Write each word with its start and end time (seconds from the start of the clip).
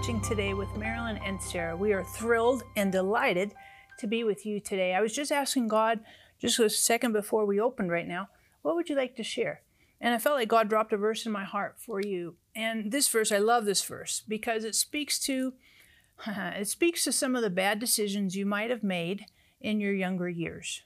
watching 0.00 0.20
today 0.22 0.54
with 0.54 0.74
Marilyn 0.78 1.18
and 1.26 1.38
Sarah. 1.42 1.76
We 1.76 1.92
are 1.92 2.02
thrilled 2.02 2.62
and 2.74 2.90
delighted 2.90 3.52
to 3.98 4.06
be 4.06 4.24
with 4.24 4.46
you 4.46 4.58
today. 4.58 4.94
I 4.94 5.02
was 5.02 5.12
just 5.12 5.30
asking 5.30 5.68
God, 5.68 6.00
just 6.38 6.58
a 6.58 6.70
second 6.70 7.12
before 7.12 7.44
we 7.44 7.60
opened 7.60 7.90
right 7.90 8.08
now, 8.08 8.30
what 8.62 8.76
would 8.76 8.88
you 8.88 8.96
like 8.96 9.14
to 9.16 9.22
share? 9.22 9.60
And 10.00 10.14
I 10.14 10.18
felt 10.18 10.36
like 10.36 10.48
God 10.48 10.70
dropped 10.70 10.94
a 10.94 10.96
verse 10.96 11.26
in 11.26 11.32
my 11.32 11.44
heart 11.44 11.74
for 11.78 12.00
you. 12.00 12.36
And 12.56 12.90
this 12.90 13.08
verse, 13.08 13.30
I 13.30 13.36
love 13.36 13.66
this 13.66 13.84
verse 13.84 14.22
because 14.26 14.64
it 14.64 14.74
speaks 14.74 15.18
to 15.18 15.52
it 16.26 16.68
speaks 16.68 17.04
to 17.04 17.12
some 17.12 17.36
of 17.36 17.42
the 17.42 17.50
bad 17.50 17.78
decisions 17.78 18.34
you 18.34 18.46
might 18.46 18.70
have 18.70 18.82
made 18.82 19.26
in 19.60 19.80
your 19.80 19.92
younger 19.92 20.30
years. 20.30 20.80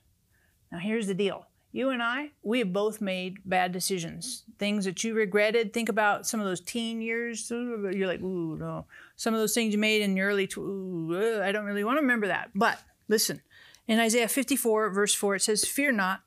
Now 0.73 0.79
here's 0.79 1.07
the 1.07 1.15
deal. 1.15 1.47
You 1.75 1.91
and 1.91 2.01
I, 2.01 2.31
we 2.45 2.61
have 2.61 2.73
both 2.73 3.01
made 3.01 3.39
bad 3.45 3.73
decisions. 3.73 4.45
Things 4.61 4.85
that 4.85 5.03
you 5.03 5.13
regretted. 5.13 5.73
Think 5.73 5.89
about 5.89 6.25
some 6.25 6.39
of 6.39 6.47
those 6.47 6.61
teen 6.61 7.03
years. 7.03 7.51
You're 7.51 8.07
like, 8.07 8.21
ooh, 8.21 8.57
no. 8.57 8.87
Some 9.17 9.35
of 9.35 9.41
those 9.41 9.55
things 9.55 9.75
you 9.75 9.81
made 9.81 10.01
in 10.01 10.17
your 10.17 10.29
early, 10.29 10.47
tw- 10.47 10.59
ooh, 10.59 11.41
I 11.43 11.51
don't 11.51 11.65
really 11.65 11.83
want 11.83 11.97
to 11.97 12.03
remember 12.03 12.29
that. 12.29 12.51
But 12.55 12.81
listen, 13.09 13.43
in 13.89 13.99
Isaiah 13.99 14.29
54, 14.29 14.91
verse 14.91 15.17
4, 15.17 15.35
it 15.35 15.43
says, 15.43 15.65
Fear 15.65 15.93
not, 15.93 16.21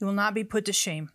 you 0.00 0.06
will 0.06 0.14
not 0.14 0.32
be 0.32 0.42
put 0.42 0.64
to 0.64 0.72
shame. 0.72 1.10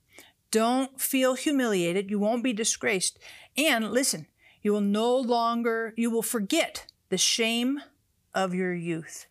Don't 0.51 1.01
feel 1.01 1.33
humiliated. 1.33 2.11
You 2.11 2.19
won't 2.19 2.43
be 2.43 2.53
disgraced. 2.53 3.17
And 3.57 3.89
listen, 3.89 4.27
you 4.61 4.71
will 4.71 4.81
no 4.81 5.17
longer, 5.17 5.95
you 5.97 6.11
will 6.11 6.21
forget 6.21 6.85
the 7.09 7.17
shame 7.17 7.79
of 8.35 8.53
your 8.53 8.75
youth. 8.75 9.25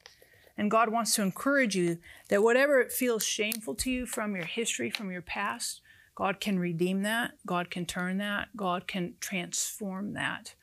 And 0.58 0.70
God 0.70 0.90
wants 0.90 1.14
to 1.14 1.22
encourage 1.22 1.76
you 1.76 1.98
that 2.28 2.42
whatever 2.42 2.80
it 2.80 2.92
feels 2.92 3.24
shameful 3.24 3.76
to 3.76 3.90
you 3.90 4.06
from 4.06 4.34
your 4.34 4.44
history, 4.44 4.90
from 4.90 5.12
your 5.12 5.22
past, 5.22 5.80
God 6.16 6.40
can 6.40 6.58
redeem 6.58 7.02
that. 7.02 7.34
God 7.46 7.70
can 7.70 7.86
turn 7.86 8.18
that. 8.18 8.48
God 8.56 8.88
can 8.88 9.14
transform 9.20 10.14
that. 10.14 10.54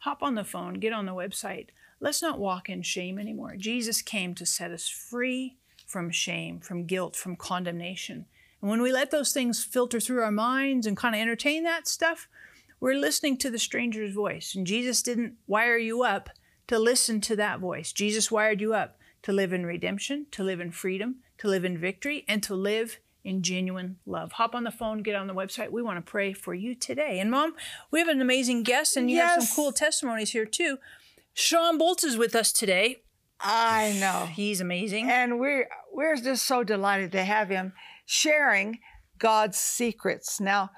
Hop 0.00 0.22
on 0.22 0.36
the 0.36 0.44
phone, 0.44 0.74
get 0.74 0.92
on 0.92 1.04
the 1.04 1.12
website. 1.12 1.66
Let's 1.98 2.22
not 2.22 2.38
walk 2.38 2.68
in 2.68 2.82
shame 2.82 3.18
anymore. 3.18 3.56
Jesus 3.56 4.02
came 4.02 4.34
to 4.36 4.46
set 4.46 4.70
us 4.70 4.88
free 4.88 5.56
from 5.84 6.12
shame, 6.12 6.60
from 6.60 6.86
guilt, 6.86 7.16
from 7.16 7.34
condemnation. 7.34 8.26
And 8.62 8.70
when 8.70 8.80
we 8.80 8.92
let 8.92 9.10
those 9.10 9.32
things 9.32 9.64
filter 9.64 9.98
through 9.98 10.22
our 10.22 10.30
minds 10.30 10.86
and 10.86 10.96
kind 10.96 11.16
of 11.16 11.20
entertain 11.20 11.64
that 11.64 11.88
stuff, 11.88 12.28
we're 12.78 12.94
listening 12.94 13.36
to 13.38 13.50
the 13.50 13.58
stranger's 13.58 14.14
voice. 14.14 14.54
And 14.54 14.66
Jesus 14.66 15.02
didn't 15.02 15.34
wire 15.48 15.76
you 15.76 16.04
up 16.04 16.30
to 16.68 16.78
listen 16.78 17.20
to 17.22 17.36
that 17.36 17.58
voice. 17.58 17.92
Jesus 17.92 18.30
wired 18.30 18.60
you 18.60 18.72
up 18.74 18.96
to 19.22 19.32
live 19.32 19.52
in 19.52 19.66
redemption, 19.66 20.26
to 20.32 20.42
live 20.42 20.60
in 20.60 20.70
freedom, 20.70 21.16
to 21.38 21.48
live 21.48 21.64
in 21.64 21.78
victory, 21.78 22.24
and 22.28 22.42
to 22.42 22.54
live 22.54 22.98
in 23.24 23.42
genuine 23.42 23.96
love. 24.06 24.32
Hop 24.32 24.54
on 24.54 24.64
the 24.64 24.70
phone, 24.70 25.02
get 25.02 25.14
on 25.14 25.26
the 25.26 25.34
website. 25.34 25.70
We 25.70 25.82
want 25.82 26.04
to 26.04 26.10
pray 26.10 26.32
for 26.32 26.54
you 26.54 26.74
today. 26.74 27.18
And 27.20 27.30
mom, 27.30 27.54
we 27.90 27.98
have 27.98 28.08
an 28.08 28.20
amazing 28.20 28.62
guest, 28.62 28.96
and 28.96 29.10
you 29.10 29.16
yes. 29.16 29.34
have 29.34 29.44
some 29.44 29.56
cool 29.56 29.72
testimonies 29.72 30.30
here 30.30 30.46
too. 30.46 30.78
Shawn 31.34 31.78
Bolz 31.78 32.04
is 32.04 32.16
with 32.16 32.34
us 32.34 32.52
today. 32.52 33.02
I 33.40 33.96
know. 34.00 34.26
He's 34.26 34.60
amazing. 34.60 35.10
And 35.10 35.38
we're 35.38 35.68
we're 35.92 36.16
just 36.16 36.46
so 36.46 36.62
delighted 36.62 37.12
to 37.12 37.24
have 37.24 37.48
him 37.48 37.72
sharing 38.04 38.80
God's 39.18 39.58
secrets. 39.58 40.40
Now, 40.40 40.70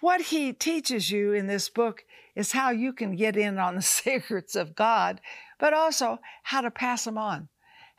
what 0.00 0.20
he 0.20 0.52
teaches 0.52 1.10
you 1.10 1.32
in 1.32 1.46
this 1.46 1.68
book 1.68 2.04
is 2.34 2.52
how 2.52 2.70
you 2.70 2.92
can 2.92 3.16
get 3.16 3.36
in 3.36 3.58
on 3.58 3.76
the 3.76 3.82
secrets 3.82 4.56
of 4.56 4.74
God, 4.74 5.20
but 5.58 5.74
also 5.74 6.18
how 6.44 6.60
to 6.60 6.70
pass 6.70 7.04
them 7.04 7.18
on 7.18 7.48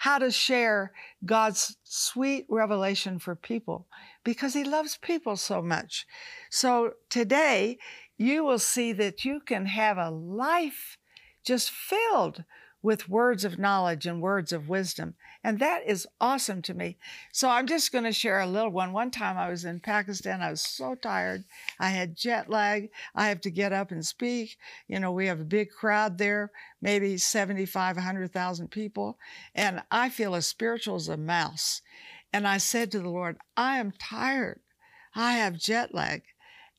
how 0.03 0.17
to 0.17 0.29
share 0.29 0.91
God's 1.25 1.77
sweet 1.85 2.45
revelation 2.49 3.19
for 3.19 3.37
people 3.37 3.87
because 4.25 4.53
He 4.53 4.65
loves 4.65 4.97
people 4.97 5.37
so 5.37 5.61
much. 5.61 6.05
So 6.49 6.95
today, 7.09 7.77
you 8.17 8.43
will 8.43 8.59
see 8.59 8.91
that 8.91 9.23
you 9.23 9.39
can 9.39 9.65
have 9.65 9.97
a 9.97 10.09
life 10.09 10.97
just 11.45 11.71
filled 11.71 12.43
with 12.81 13.07
words 13.07 13.45
of 13.45 13.57
knowledge 13.57 14.05
and 14.05 14.21
words 14.21 14.51
of 14.51 14.67
wisdom. 14.67 15.15
And 15.43 15.59
that 15.59 15.81
is 15.85 16.07
awesome 16.21 16.61
to 16.63 16.73
me. 16.73 16.97
So 17.33 17.49
I'm 17.49 17.67
just 17.67 17.91
going 17.91 18.05
to 18.05 18.13
share 18.13 18.39
a 18.39 18.47
little 18.47 18.71
one. 18.71 18.93
One 18.93 19.11
time 19.11 19.37
I 19.37 19.49
was 19.49 19.65
in 19.65 19.81
Pakistan, 19.81 20.41
I 20.41 20.49
was 20.49 20.61
so 20.61 20.95
tired. 20.95 21.43
I 21.79 21.89
had 21.89 22.15
jet 22.15 22.49
lag. 22.49 22.89
I 23.13 23.27
have 23.27 23.41
to 23.41 23.51
get 23.51 23.73
up 23.73 23.91
and 23.91 24.05
speak. 24.05 24.57
You 24.87 25.01
know, 25.01 25.11
we 25.11 25.27
have 25.27 25.41
a 25.41 25.45
big 25.45 25.69
crowd 25.69 26.17
there, 26.17 26.51
maybe 26.81 27.17
75, 27.17 27.97
100,000 27.97 28.71
people. 28.71 29.17
And 29.53 29.83
I 29.91 30.09
feel 30.09 30.33
as 30.33 30.47
spiritual 30.47 30.95
as 30.95 31.09
a 31.09 31.17
mouse. 31.17 31.81
And 32.31 32.47
I 32.47 32.57
said 32.57 32.91
to 32.91 32.99
the 32.99 33.09
Lord, 33.09 33.37
I 33.57 33.79
am 33.79 33.91
tired. 33.91 34.61
I 35.13 35.33
have 35.33 35.57
jet 35.57 35.93
lag. 35.93 36.23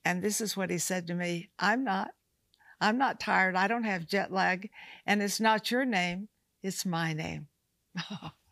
And 0.06 0.22
this 0.22 0.40
is 0.40 0.56
what 0.56 0.70
he 0.70 0.78
said 0.78 1.06
to 1.08 1.14
me 1.14 1.50
I'm 1.58 1.84
not. 1.84 2.12
I'm 2.80 2.98
not 2.98 3.20
tired. 3.20 3.56
I 3.56 3.68
don't 3.68 3.84
have 3.84 4.06
jet 4.06 4.32
lag. 4.32 4.70
And 5.06 5.22
it's 5.22 5.40
not 5.40 5.70
your 5.70 5.84
name, 5.84 6.28
it's 6.62 6.86
my 6.86 7.12
name. 7.12 7.48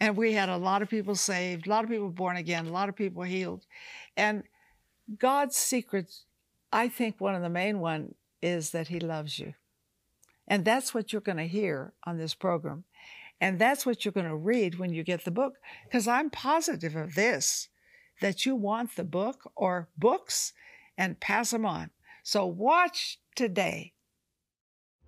and 0.00 0.16
we 0.16 0.32
had 0.32 0.48
a 0.48 0.56
lot 0.56 0.82
of 0.82 0.88
people 0.88 1.14
saved, 1.14 1.66
a 1.66 1.70
lot 1.70 1.84
of 1.84 1.90
people 1.90 2.10
born 2.10 2.36
again, 2.36 2.66
a 2.66 2.72
lot 2.72 2.88
of 2.88 2.96
people 2.96 3.22
healed. 3.22 3.64
And 4.16 4.42
God's 5.18 5.56
secrets, 5.56 6.24
I 6.72 6.88
think 6.88 7.20
one 7.20 7.34
of 7.34 7.42
the 7.42 7.48
main 7.48 7.80
one 7.80 8.14
is 8.42 8.70
that 8.70 8.88
he 8.88 9.00
loves 9.00 9.38
you. 9.38 9.54
And 10.48 10.64
that's 10.64 10.94
what 10.94 11.12
you're 11.12 11.20
going 11.20 11.38
to 11.38 11.46
hear 11.46 11.92
on 12.04 12.18
this 12.18 12.34
program. 12.34 12.84
And 13.40 13.58
that's 13.58 13.84
what 13.84 14.04
you're 14.04 14.12
going 14.12 14.28
to 14.28 14.36
read 14.36 14.78
when 14.78 14.92
you 14.92 15.02
get 15.02 15.24
the 15.24 15.30
book. 15.30 15.54
Because 15.84 16.08
I'm 16.08 16.30
positive 16.30 16.96
of 16.96 17.14
this 17.14 17.68
that 18.20 18.46
you 18.46 18.54
want 18.54 18.96
the 18.96 19.04
book 19.04 19.50
or 19.56 19.88
books 19.98 20.52
and 20.96 21.20
pass 21.20 21.50
them 21.50 21.66
on. 21.66 21.90
So 22.22 22.46
watch 22.46 23.18
today. 23.34 23.92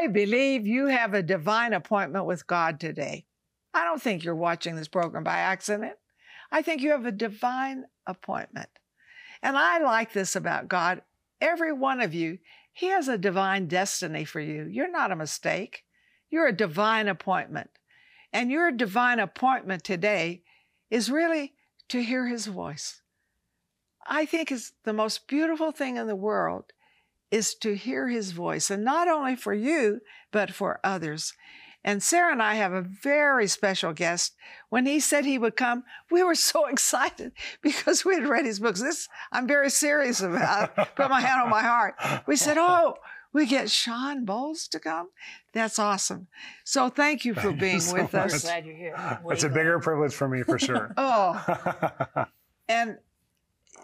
I 0.00 0.06
believe 0.06 0.66
you 0.66 0.86
have 0.86 1.12
a 1.12 1.22
divine 1.22 1.74
appointment 1.74 2.24
with 2.24 2.46
God 2.46 2.80
today. 2.80 3.26
I 3.74 3.84
don't 3.84 4.00
think 4.00 4.24
you're 4.24 4.34
watching 4.34 4.74
this 4.74 4.88
program 4.88 5.24
by 5.24 5.36
accident. 5.36 5.92
I 6.50 6.62
think 6.62 6.80
you 6.80 6.92
have 6.92 7.04
a 7.04 7.12
divine 7.12 7.84
appointment. 8.06 8.70
And 9.42 9.58
I 9.58 9.78
like 9.78 10.14
this 10.14 10.34
about 10.34 10.68
God. 10.68 11.02
Every 11.38 11.74
one 11.74 12.00
of 12.00 12.14
you, 12.14 12.38
He 12.72 12.86
has 12.86 13.08
a 13.08 13.18
divine 13.18 13.66
destiny 13.66 14.24
for 14.24 14.40
you. 14.40 14.64
You're 14.64 14.90
not 14.90 15.12
a 15.12 15.16
mistake, 15.16 15.84
you're 16.30 16.48
a 16.48 16.56
divine 16.56 17.06
appointment. 17.06 17.68
And 18.32 18.50
your 18.50 18.72
divine 18.72 19.18
appointment 19.18 19.84
today 19.84 20.44
is 20.90 21.10
really 21.10 21.52
to 21.90 22.02
hear 22.02 22.26
His 22.26 22.46
voice. 22.46 23.02
I 24.06 24.24
think 24.24 24.50
it's 24.50 24.72
the 24.84 24.94
most 24.94 25.28
beautiful 25.28 25.72
thing 25.72 25.98
in 25.98 26.06
the 26.06 26.16
world 26.16 26.72
is 27.30 27.54
to 27.56 27.76
hear 27.76 28.08
his 28.08 28.32
voice, 28.32 28.70
and 28.70 28.84
not 28.84 29.08
only 29.08 29.36
for 29.36 29.54
you, 29.54 30.00
but 30.30 30.52
for 30.52 30.80
others. 30.82 31.32
And 31.82 32.02
Sarah 32.02 32.32
and 32.32 32.42
I 32.42 32.56
have 32.56 32.74
a 32.74 32.82
very 32.82 33.46
special 33.46 33.94
guest. 33.94 34.34
When 34.68 34.84
he 34.84 35.00
said 35.00 35.24
he 35.24 35.38
would 35.38 35.56
come, 35.56 35.84
we 36.10 36.22
were 36.22 36.34
so 36.34 36.66
excited 36.68 37.32
because 37.62 38.04
we 38.04 38.14
had 38.14 38.28
read 38.28 38.44
his 38.44 38.60
books. 38.60 38.82
This 38.82 39.08
I'm 39.32 39.46
very 39.46 39.70
serious 39.70 40.20
about. 40.20 40.76
Put 40.96 41.10
my 41.10 41.20
hand 41.20 41.42
on 41.42 41.50
my 41.50 41.62
heart. 41.62 41.94
We 42.26 42.36
said, 42.36 42.58
"Oh, 42.58 42.96
we 43.32 43.46
get 43.46 43.70
Shawn 43.70 44.26
Bolz 44.26 44.68
to 44.70 44.80
come. 44.80 45.08
That's 45.52 45.78
awesome. 45.78 46.28
So 46.64 46.88
thank 46.88 47.24
you 47.24 47.34
for 47.34 47.48
thank 47.48 47.60
being 47.60 47.74
you 47.74 47.80
so 47.80 47.94
with 47.94 48.12
much. 48.12 48.32
us. 48.32 48.42
Glad 48.42 48.66
you're 48.66 48.76
here. 48.76 49.20
Way 49.22 49.34
it's 49.34 49.44
a 49.44 49.48
bigger 49.48 49.78
privilege 49.78 50.14
for 50.14 50.28
me 50.28 50.42
for 50.42 50.58
sure. 50.58 50.92
oh, 50.96 52.24
and 52.68 52.98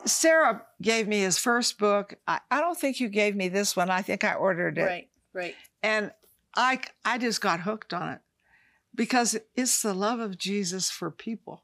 Sarah 0.07 0.63
gave 0.81 1.09
me 1.09 1.21
his 1.21 1.39
first 1.39 1.79
book. 1.79 2.15
I, 2.27 2.41
I 2.51 2.61
don't 2.61 2.79
think 2.79 3.01
you 3.01 3.09
gave 3.09 3.37
me 3.37 3.49
this 3.49 3.77
one. 3.77 3.91
I 3.91 4.03
think 4.03 4.25
I 4.25 4.35
ordered 4.35 4.79
it. 4.79 4.83
Right, 4.83 5.09
right. 5.33 5.55
And 5.83 6.13
I 6.55 6.81
I 7.05 7.19
just 7.19 7.41
got 7.41 7.61
hooked 7.61 7.93
on 7.93 8.15
it 8.15 8.21
because 8.95 9.37
it's 9.55 9.83
the 9.83 9.95
love 9.95 10.21
of 10.21 10.39
Jesus 10.39 10.91
for 10.91 11.11
people 11.11 11.63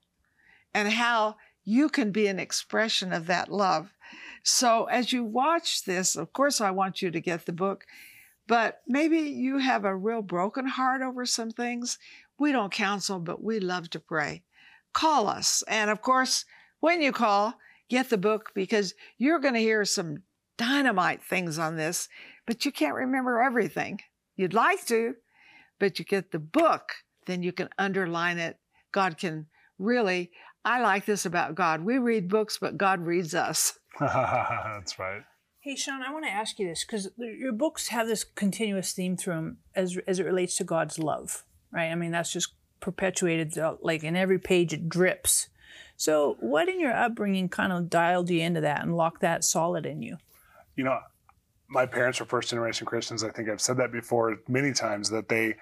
and 0.75 0.89
how 0.89 1.37
you 1.65 1.89
can 1.89 2.11
be 2.11 2.27
an 2.27 2.39
expression 2.39 3.13
of 3.13 3.27
that 3.27 3.51
love. 3.51 3.95
So 4.43 4.85
as 4.85 5.13
you 5.13 5.25
watch 5.25 5.85
this, 5.85 6.17
of 6.17 6.33
course 6.33 6.61
I 6.61 6.71
want 6.71 7.01
you 7.01 7.11
to 7.11 7.21
get 7.21 7.47
the 7.47 7.53
book, 7.53 7.87
but 8.47 8.83
maybe 8.87 9.19
you 9.19 9.59
have 9.59 9.85
a 9.85 9.97
real 9.97 10.23
broken 10.23 10.67
heart 10.67 11.01
over 11.01 11.25
some 11.25 11.51
things. 11.51 11.99
We 12.39 12.53
don't 12.53 12.73
counsel, 12.73 13.21
but 13.21 13.43
we 13.43 13.61
love 13.61 13.89
to 13.91 14.01
pray. 14.01 14.43
Call 14.93 15.29
us. 15.29 15.63
And 15.69 15.91
of 15.91 16.03
course, 16.03 16.45
when 16.81 17.01
you 17.01 17.13
call, 17.13 17.55
get 17.93 18.09
the 18.09 18.17
book 18.17 18.53
because 18.55 18.95
you're 19.19 19.39
going 19.39 19.53
to 19.53 19.61
hear 19.61 19.85
some 19.85 20.23
dynamite 20.57 21.23
things 21.23 21.59
on 21.59 21.77
this, 21.77 22.09
but 22.47 22.65
you 22.65 22.73
can't 22.73 22.95
remember 22.95 23.43
everything. 23.43 24.01
You'd 24.35 24.55
like 24.55 24.87
to, 24.87 25.15
but 25.79 25.99
you 25.99 26.07
get 26.07 26.33
the 26.33 26.39
book, 26.39 26.93
then 27.27 27.43
you 27.43 27.53
can 27.53 27.69
underline 27.77 28.39
it. 28.39 28.57
God 28.93 29.19
can 29.19 29.47
really, 29.79 30.31
I 30.65 30.81
like 30.81 31.05
this 31.05 31.27
about 31.27 31.55
God. 31.55 31.85
We 31.85 31.99
read 31.99 32.31
books, 32.31 32.57
but 32.59 32.79
God 32.79 33.01
reads 33.01 33.35
us. 33.35 33.79
That's 34.01 34.99
right. 34.99 35.25
Hey, 35.61 35.77
Shawn, 35.77 36.03
I 36.03 36.13
want 36.13 36.25
to 36.25 36.31
ask 36.31 36.59
you 36.59 36.67
this 36.67 36.85
because 36.85 37.11
your 37.19 37.53
books 37.53 37.89
have 37.89 38.09
this 38.09 38.25
continuous 38.25 38.93
theme 38.93 39.19
through 39.19 39.35
them 39.35 39.59
as, 39.75 39.99
as 40.07 40.19
it 40.19 40.25
relates 40.25 40.57
to 40.57 40.65
God's 40.65 40.99
love, 40.99 41.45
right? 41.71 41.91
I 41.91 41.95
mean, 41.95 42.11
that's 42.11 42.33
just 42.33 42.55
perpetuated, 42.81 43.55
like 43.83 44.03
in 44.03 44.17
every 44.17 44.39
page, 44.39 44.73
it 44.73 44.89
drips. 44.89 45.49
So, 45.97 46.37
what 46.41 46.69
in 46.69 46.81
your 46.81 46.95
upbringing 46.95 47.49
kind 47.49 47.73
of 47.73 47.89
dialed 47.89 48.31
you 48.31 48.41
into 48.41 48.61
that 48.63 48.83
and 48.83 48.97
locked 48.97 49.21
that 49.21 49.45
solid 49.45 49.87
in 49.87 50.03
you? 50.03 50.17
You 50.77 50.85
know, 50.85 50.99
my 51.69 51.87
parents 51.87 52.21
were 52.21 52.27
first 52.27 52.51
generation 52.51 52.87
Christians. 52.87 53.25
I 53.25 53.31
think 53.31 53.49
I've 53.49 53.61
said 53.61 53.77
that 53.79 53.93
before 53.93 54.39
many 54.49 54.73
times 54.73 55.11
that 55.11 55.29
they 55.29 55.55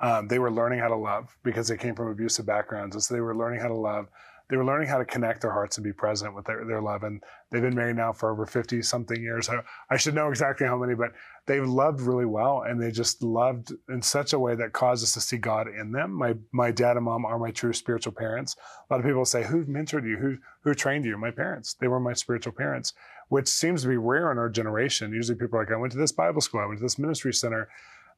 um, 0.00 0.28
they 0.28 0.38
were 0.38 0.50
learning 0.50 0.80
how 0.80 0.88
to 0.88 0.96
love 0.96 1.36
because 1.42 1.68
they 1.68 1.76
came 1.76 1.94
from 1.94 2.08
abusive 2.08 2.46
backgrounds, 2.46 2.94
and 2.94 3.02
so 3.02 3.14
they 3.14 3.20
were 3.20 3.36
learning 3.36 3.60
how 3.60 3.68
to 3.68 3.74
love 3.74 4.08
they 4.48 4.56
were 4.56 4.64
learning 4.64 4.88
how 4.88 4.98
to 4.98 5.04
connect 5.04 5.40
their 5.40 5.50
hearts 5.50 5.76
and 5.76 5.84
be 5.84 5.92
present 5.92 6.34
with 6.34 6.44
their, 6.44 6.64
their 6.64 6.80
love. 6.80 7.02
And 7.02 7.22
they've 7.50 7.62
been 7.62 7.74
married 7.74 7.96
now 7.96 8.12
for 8.12 8.30
over 8.30 8.46
50 8.46 8.80
something 8.82 9.20
years. 9.20 9.48
I, 9.48 9.60
I 9.90 9.96
should 9.96 10.14
know 10.14 10.28
exactly 10.28 10.66
how 10.66 10.78
many, 10.78 10.94
but 10.94 11.12
they've 11.46 11.66
loved 11.66 12.00
really 12.00 12.26
well. 12.26 12.62
And 12.62 12.80
they 12.80 12.92
just 12.92 13.22
loved 13.22 13.72
in 13.88 14.02
such 14.02 14.32
a 14.32 14.38
way 14.38 14.54
that 14.54 14.72
caused 14.72 15.02
us 15.02 15.14
to 15.14 15.20
see 15.20 15.38
God 15.38 15.66
in 15.68 15.90
them. 15.90 16.12
My, 16.12 16.34
my 16.52 16.70
dad 16.70 16.96
and 16.96 17.04
mom 17.04 17.24
are 17.24 17.38
my 17.38 17.50
true 17.50 17.72
spiritual 17.72 18.12
parents. 18.12 18.54
A 18.88 18.94
lot 18.94 19.00
of 19.00 19.06
people 19.06 19.24
say, 19.24 19.44
who 19.44 19.64
mentored 19.64 20.08
you? 20.08 20.16
Who, 20.16 20.36
who 20.62 20.74
trained 20.74 21.04
you? 21.04 21.18
My 21.18 21.32
parents. 21.32 21.74
They 21.74 21.88
were 21.88 21.98
my 21.98 22.12
spiritual 22.12 22.52
parents, 22.52 22.92
which 23.28 23.48
seems 23.48 23.82
to 23.82 23.88
be 23.88 23.96
rare 23.96 24.30
in 24.30 24.38
our 24.38 24.48
generation. 24.48 25.12
Usually 25.12 25.36
people 25.36 25.58
are 25.58 25.62
like, 25.62 25.72
I 25.72 25.76
went 25.76 25.92
to 25.92 25.98
this 25.98 26.12
Bible 26.12 26.40
school. 26.40 26.60
I 26.60 26.66
went 26.66 26.78
to 26.78 26.84
this 26.84 27.00
ministry 27.00 27.34
center. 27.34 27.68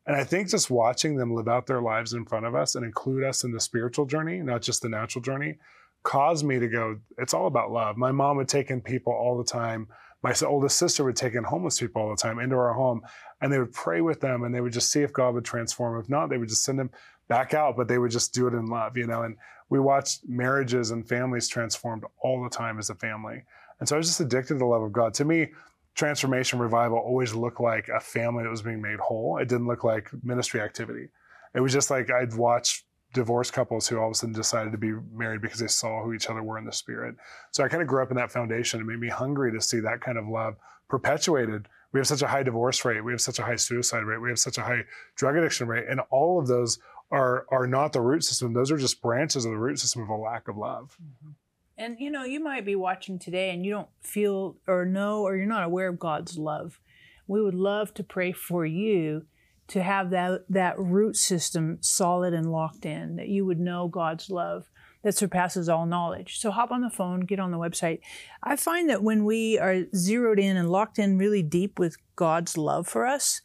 And 0.06 0.16
I 0.16 0.24
think 0.24 0.48
just 0.48 0.70
watching 0.70 1.16
them 1.16 1.34
live 1.34 1.48
out 1.48 1.66
their 1.66 1.82
lives 1.82 2.12
in 2.12 2.24
front 2.24 2.46
of 2.46 2.54
us 2.54 2.74
and 2.74 2.84
include 2.84 3.24
us 3.24 3.44
in 3.44 3.52
the 3.52 3.60
spiritual 3.60 4.06
journey, 4.06 4.38
not 4.38 4.62
just 4.62 4.82
the 4.82 4.88
natural 4.88 5.22
journey, 5.22 5.58
caused 6.02 6.44
me 6.44 6.58
to 6.58 6.68
go, 6.68 6.98
it's 7.18 7.34
all 7.34 7.46
about 7.46 7.70
love. 7.70 7.96
My 7.96 8.12
mom 8.12 8.36
would 8.36 8.48
take 8.48 8.70
in 8.70 8.80
people 8.80 9.12
all 9.12 9.36
the 9.36 9.44
time. 9.44 9.88
My 10.22 10.34
oldest 10.44 10.78
sister 10.78 11.04
would 11.04 11.16
take 11.16 11.34
in 11.34 11.44
homeless 11.44 11.78
people 11.78 12.02
all 12.02 12.10
the 12.10 12.16
time 12.16 12.38
into 12.40 12.56
our 12.56 12.72
home, 12.72 13.02
and 13.40 13.52
they 13.52 13.58
would 13.58 13.72
pray 13.72 14.00
with 14.00 14.20
them, 14.20 14.42
and 14.42 14.54
they 14.54 14.60
would 14.60 14.72
just 14.72 14.90
see 14.90 15.02
if 15.02 15.12
God 15.12 15.34
would 15.34 15.44
transform. 15.44 16.00
If 16.00 16.08
not, 16.08 16.28
they 16.28 16.38
would 16.38 16.48
just 16.48 16.64
send 16.64 16.78
them 16.78 16.90
back 17.28 17.54
out, 17.54 17.76
but 17.76 17.86
they 17.88 17.98
would 17.98 18.10
just 18.10 18.34
do 18.34 18.46
it 18.48 18.54
in 18.54 18.66
love, 18.66 18.96
you 18.96 19.06
know. 19.06 19.22
And 19.22 19.36
we 19.68 19.78
watched 19.78 20.22
marriages 20.26 20.90
and 20.90 21.06
families 21.06 21.46
transformed 21.46 22.04
all 22.20 22.42
the 22.42 22.50
time 22.50 22.78
as 22.78 22.90
a 22.90 22.94
family. 22.94 23.44
And 23.78 23.88
so 23.88 23.94
I 23.94 23.98
was 23.98 24.08
just 24.08 24.20
addicted 24.20 24.54
to 24.54 24.58
the 24.58 24.64
love 24.64 24.82
of 24.82 24.92
God. 24.92 25.14
To 25.14 25.24
me, 25.24 25.48
transformation 25.94 26.58
revival 26.58 26.98
always 26.98 27.34
looked 27.34 27.60
like 27.60 27.88
a 27.88 28.00
family 28.00 28.44
that 28.44 28.50
was 28.50 28.62
being 28.62 28.80
made 28.80 28.98
whole. 28.98 29.38
It 29.38 29.48
didn't 29.48 29.66
look 29.66 29.84
like 29.84 30.10
ministry 30.22 30.60
activity. 30.60 31.08
It 31.54 31.60
was 31.60 31.72
just 31.72 31.90
like 31.90 32.10
I'd 32.10 32.34
watch 32.34 32.84
divorced 33.14 33.52
couples 33.52 33.88
who 33.88 33.98
all 33.98 34.06
of 34.06 34.12
a 34.12 34.14
sudden 34.14 34.34
decided 34.34 34.72
to 34.72 34.78
be 34.78 34.92
married 35.12 35.40
because 35.40 35.60
they 35.60 35.66
saw 35.66 36.02
who 36.02 36.12
each 36.12 36.28
other 36.28 36.42
were 36.42 36.58
in 36.58 36.64
the 36.64 36.72
spirit. 36.72 37.16
So 37.52 37.64
I 37.64 37.68
kind 37.68 37.82
of 37.82 37.88
grew 37.88 38.02
up 38.02 38.10
in 38.10 38.16
that 38.16 38.30
foundation. 38.30 38.80
It 38.80 38.84
made 38.84 39.00
me 39.00 39.08
hungry 39.08 39.52
to 39.52 39.60
see 39.60 39.80
that 39.80 40.00
kind 40.00 40.18
of 40.18 40.28
love 40.28 40.56
perpetuated. 40.88 41.68
We 41.92 42.00
have 42.00 42.06
such 42.06 42.22
a 42.22 42.26
high 42.26 42.42
divorce 42.42 42.84
rate. 42.84 43.02
We 43.02 43.12
have 43.12 43.20
such 43.20 43.38
a 43.38 43.44
high 43.44 43.56
suicide 43.56 44.04
rate. 44.04 44.20
We 44.20 44.28
have 44.28 44.38
such 44.38 44.58
a 44.58 44.62
high 44.62 44.84
drug 45.16 45.36
addiction 45.36 45.68
rate. 45.68 45.86
And 45.88 46.00
all 46.10 46.38
of 46.38 46.46
those 46.46 46.78
are, 47.10 47.46
are 47.50 47.66
not 47.66 47.94
the 47.94 48.02
root 48.02 48.24
system. 48.24 48.52
Those 48.52 48.70
are 48.70 48.76
just 48.76 49.00
branches 49.00 49.46
of 49.46 49.52
the 49.52 49.58
root 49.58 49.78
system 49.78 50.02
of 50.02 50.10
a 50.10 50.14
lack 50.14 50.48
of 50.48 50.58
love. 50.58 50.96
Mm-hmm. 51.02 51.30
And 51.78 51.96
you 52.00 52.10
know, 52.10 52.24
you 52.24 52.40
might 52.40 52.66
be 52.66 52.74
watching 52.74 53.18
today 53.18 53.50
and 53.50 53.64
you 53.64 53.70
don't 53.70 53.88
feel 54.02 54.56
or 54.66 54.84
know 54.84 55.22
or 55.22 55.36
you're 55.36 55.46
not 55.46 55.62
aware 55.62 55.88
of 55.88 55.98
God's 55.98 56.36
love. 56.36 56.80
We 57.26 57.40
would 57.40 57.54
love 57.54 57.94
to 57.94 58.02
pray 58.02 58.32
for 58.32 58.66
you 58.66 59.26
to 59.68 59.82
have 59.82 60.10
that, 60.10 60.44
that 60.48 60.78
root 60.78 61.16
system 61.16 61.78
solid 61.80 62.34
and 62.34 62.50
locked 62.50 62.84
in, 62.84 63.16
that 63.16 63.28
you 63.28 63.44
would 63.44 63.60
know 63.60 63.88
God's 63.88 64.30
love 64.30 64.70
that 65.02 65.16
surpasses 65.16 65.68
all 65.68 65.86
knowledge. 65.86 66.38
So 66.38 66.50
hop 66.50 66.70
on 66.70 66.80
the 66.80 66.90
phone, 66.90 67.20
get 67.20 67.38
on 67.38 67.50
the 67.50 67.58
website. 67.58 68.00
I 68.42 68.56
find 68.56 68.88
that 68.90 69.02
when 69.02 69.24
we 69.24 69.58
are 69.58 69.84
zeroed 69.94 70.38
in 70.38 70.56
and 70.56 70.70
locked 70.70 70.98
in 70.98 71.18
really 71.18 71.42
deep 71.42 71.78
with 71.78 71.96
God's 72.16 72.56
love 72.56 72.88
for 72.88 73.06
us, 73.06 73.40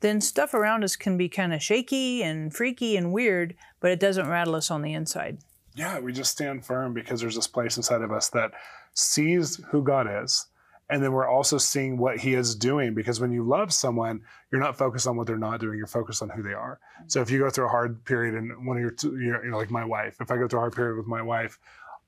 then 0.00 0.20
stuff 0.20 0.52
around 0.54 0.84
us 0.84 0.96
can 0.96 1.16
be 1.16 1.28
kind 1.28 1.54
of 1.54 1.62
shaky 1.62 2.22
and 2.22 2.54
freaky 2.54 2.96
and 2.96 3.12
weird, 3.12 3.54
but 3.80 3.90
it 3.90 3.98
doesn't 3.98 4.28
rattle 4.28 4.54
us 4.54 4.70
on 4.70 4.82
the 4.82 4.92
inside. 4.92 5.38
Yeah, 5.74 5.98
we 6.00 6.12
just 6.12 6.32
stand 6.32 6.66
firm 6.66 6.92
because 6.92 7.20
there's 7.20 7.36
this 7.36 7.46
place 7.46 7.76
inside 7.76 8.02
of 8.02 8.12
us 8.12 8.28
that 8.30 8.52
sees 8.94 9.60
who 9.70 9.82
God 9.82 10.06
is 10.22 10.46
and 10.90 11.02
then 11.02 11.12
we're 11.12 11.28
also 11.28 11.58
seeing 11.58 11.98
what 11.98 12.18
he 12.18 12.34
is 12.34 12.54
doing 12.54 12.94
because 12.94 13.20
when 13.20 13.32
you 13.32 13.42
love 13.42 13.72
someone 13.72 14.20
you're 14.50 14.60
not 14.60 14.76
focused 14.76 15.06
on 15.06 15.16
what 15.16 15.26
they're 15.26 15.36
not 15.36 15.60
doing 15.60 15.76
you're 15.76 15.86
focused 15.86 16.22
on 16.22 16.28
who 16.30 16.42
they 16.42 16.54
are. 16.54 16.78
So 17.06 17.20
if 17.20 17.30
you 17.30 17.38
go 17.38 17.50
through 17.50 17.66
a 17.66 17.70
hard 17.70 18.04
period 18.04 18.34
and 18.34 18.66
one 18.66 18.76
of 18.76 18.82
your 18.82 18.94
you 19.20 19.50
know 19.50 19.58
like 19.58 19.70
my 19.70 19.84
wife 19.84 20.16
if 20.20 20.30
i 20.30 20.36
go 20.36 20.48
through 20.48 20.60
a 20.60 20.62
hard 20.62 20.74
period 20.74 20.96
with 20.96 21.06
my 21.06 21.22
wife 21.22 21.58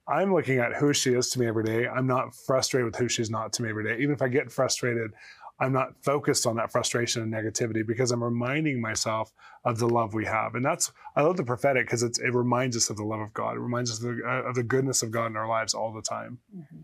i'm 0.09 0.33
looking 0.33 0.59
at 0.59 0.75
who 0.75 0.93
she 0.93 1.15
is 1.15 1.31
to 1.31 1.41
me 1.41 1.47
every 1.47 1.65
day. 1.65 1.87
I'm 1.87 2.07
not 2.07 2.35
frustrated 2.35 2.87
with 2.87 2.97
who 2.97 3.09
she's 3.09 3.31
not 3.31 3.53
to 3.55 3.63
me 3.63 3.71
every 3.71 3.85
day. 3.85 4.03
Even 4.03 4.15
if 4.15 4.23
i 4.23 4.29
get 4.29 4.51
frustrated 4.51 5.13
i'm 5.61 5.73
not 5.73 6.03
focused 6.03 6.47
on 6.47 6.57
that 6.57 6.73
frustration 6.73 7.23
and 7.23 7.33
negativity 7.33 7.87
because 7.87 8.11
i'm 8.13 8.25
reminding 8.25 8.81
myself 8.81 9.31
of 9.65 9.79
the 9.79 9.89
love 9.89 10.15
we 10.15 10.25
have. 10.25 10.55
And 10.55 10.65
that's 10.65 10.91
i 11.17 11.23
love 11.23 11.37
the 11.37 11.45
prophetic 11.45 11.87
because 11.87 12.03
it 12.03 12.19
reminds 12.33 12.77
us 12.77 12.89
of 12.89 12.97
the 12.97 13.05
love 13.05 13.21
of 13.21 13.35
god. 13.35 13.57
It 13.57 13.61
reminds 13.61 13.91
us 13.91 14.03
of 14.03 14.17
the, 14.17 14.23
uh, 14.27 14.49
of 14.49 14.55
the 14.55 14.63
goodness 14.63 15.03
of 15.03 15.11
god 15.11 15.27
in 15.27 15.37
our 15.37 15.49
lives 15.49 15.75
all 15.75 15.93
the 15.93 16.03
time. 16.03 16.39
Mm-hmm. 16.57 16.81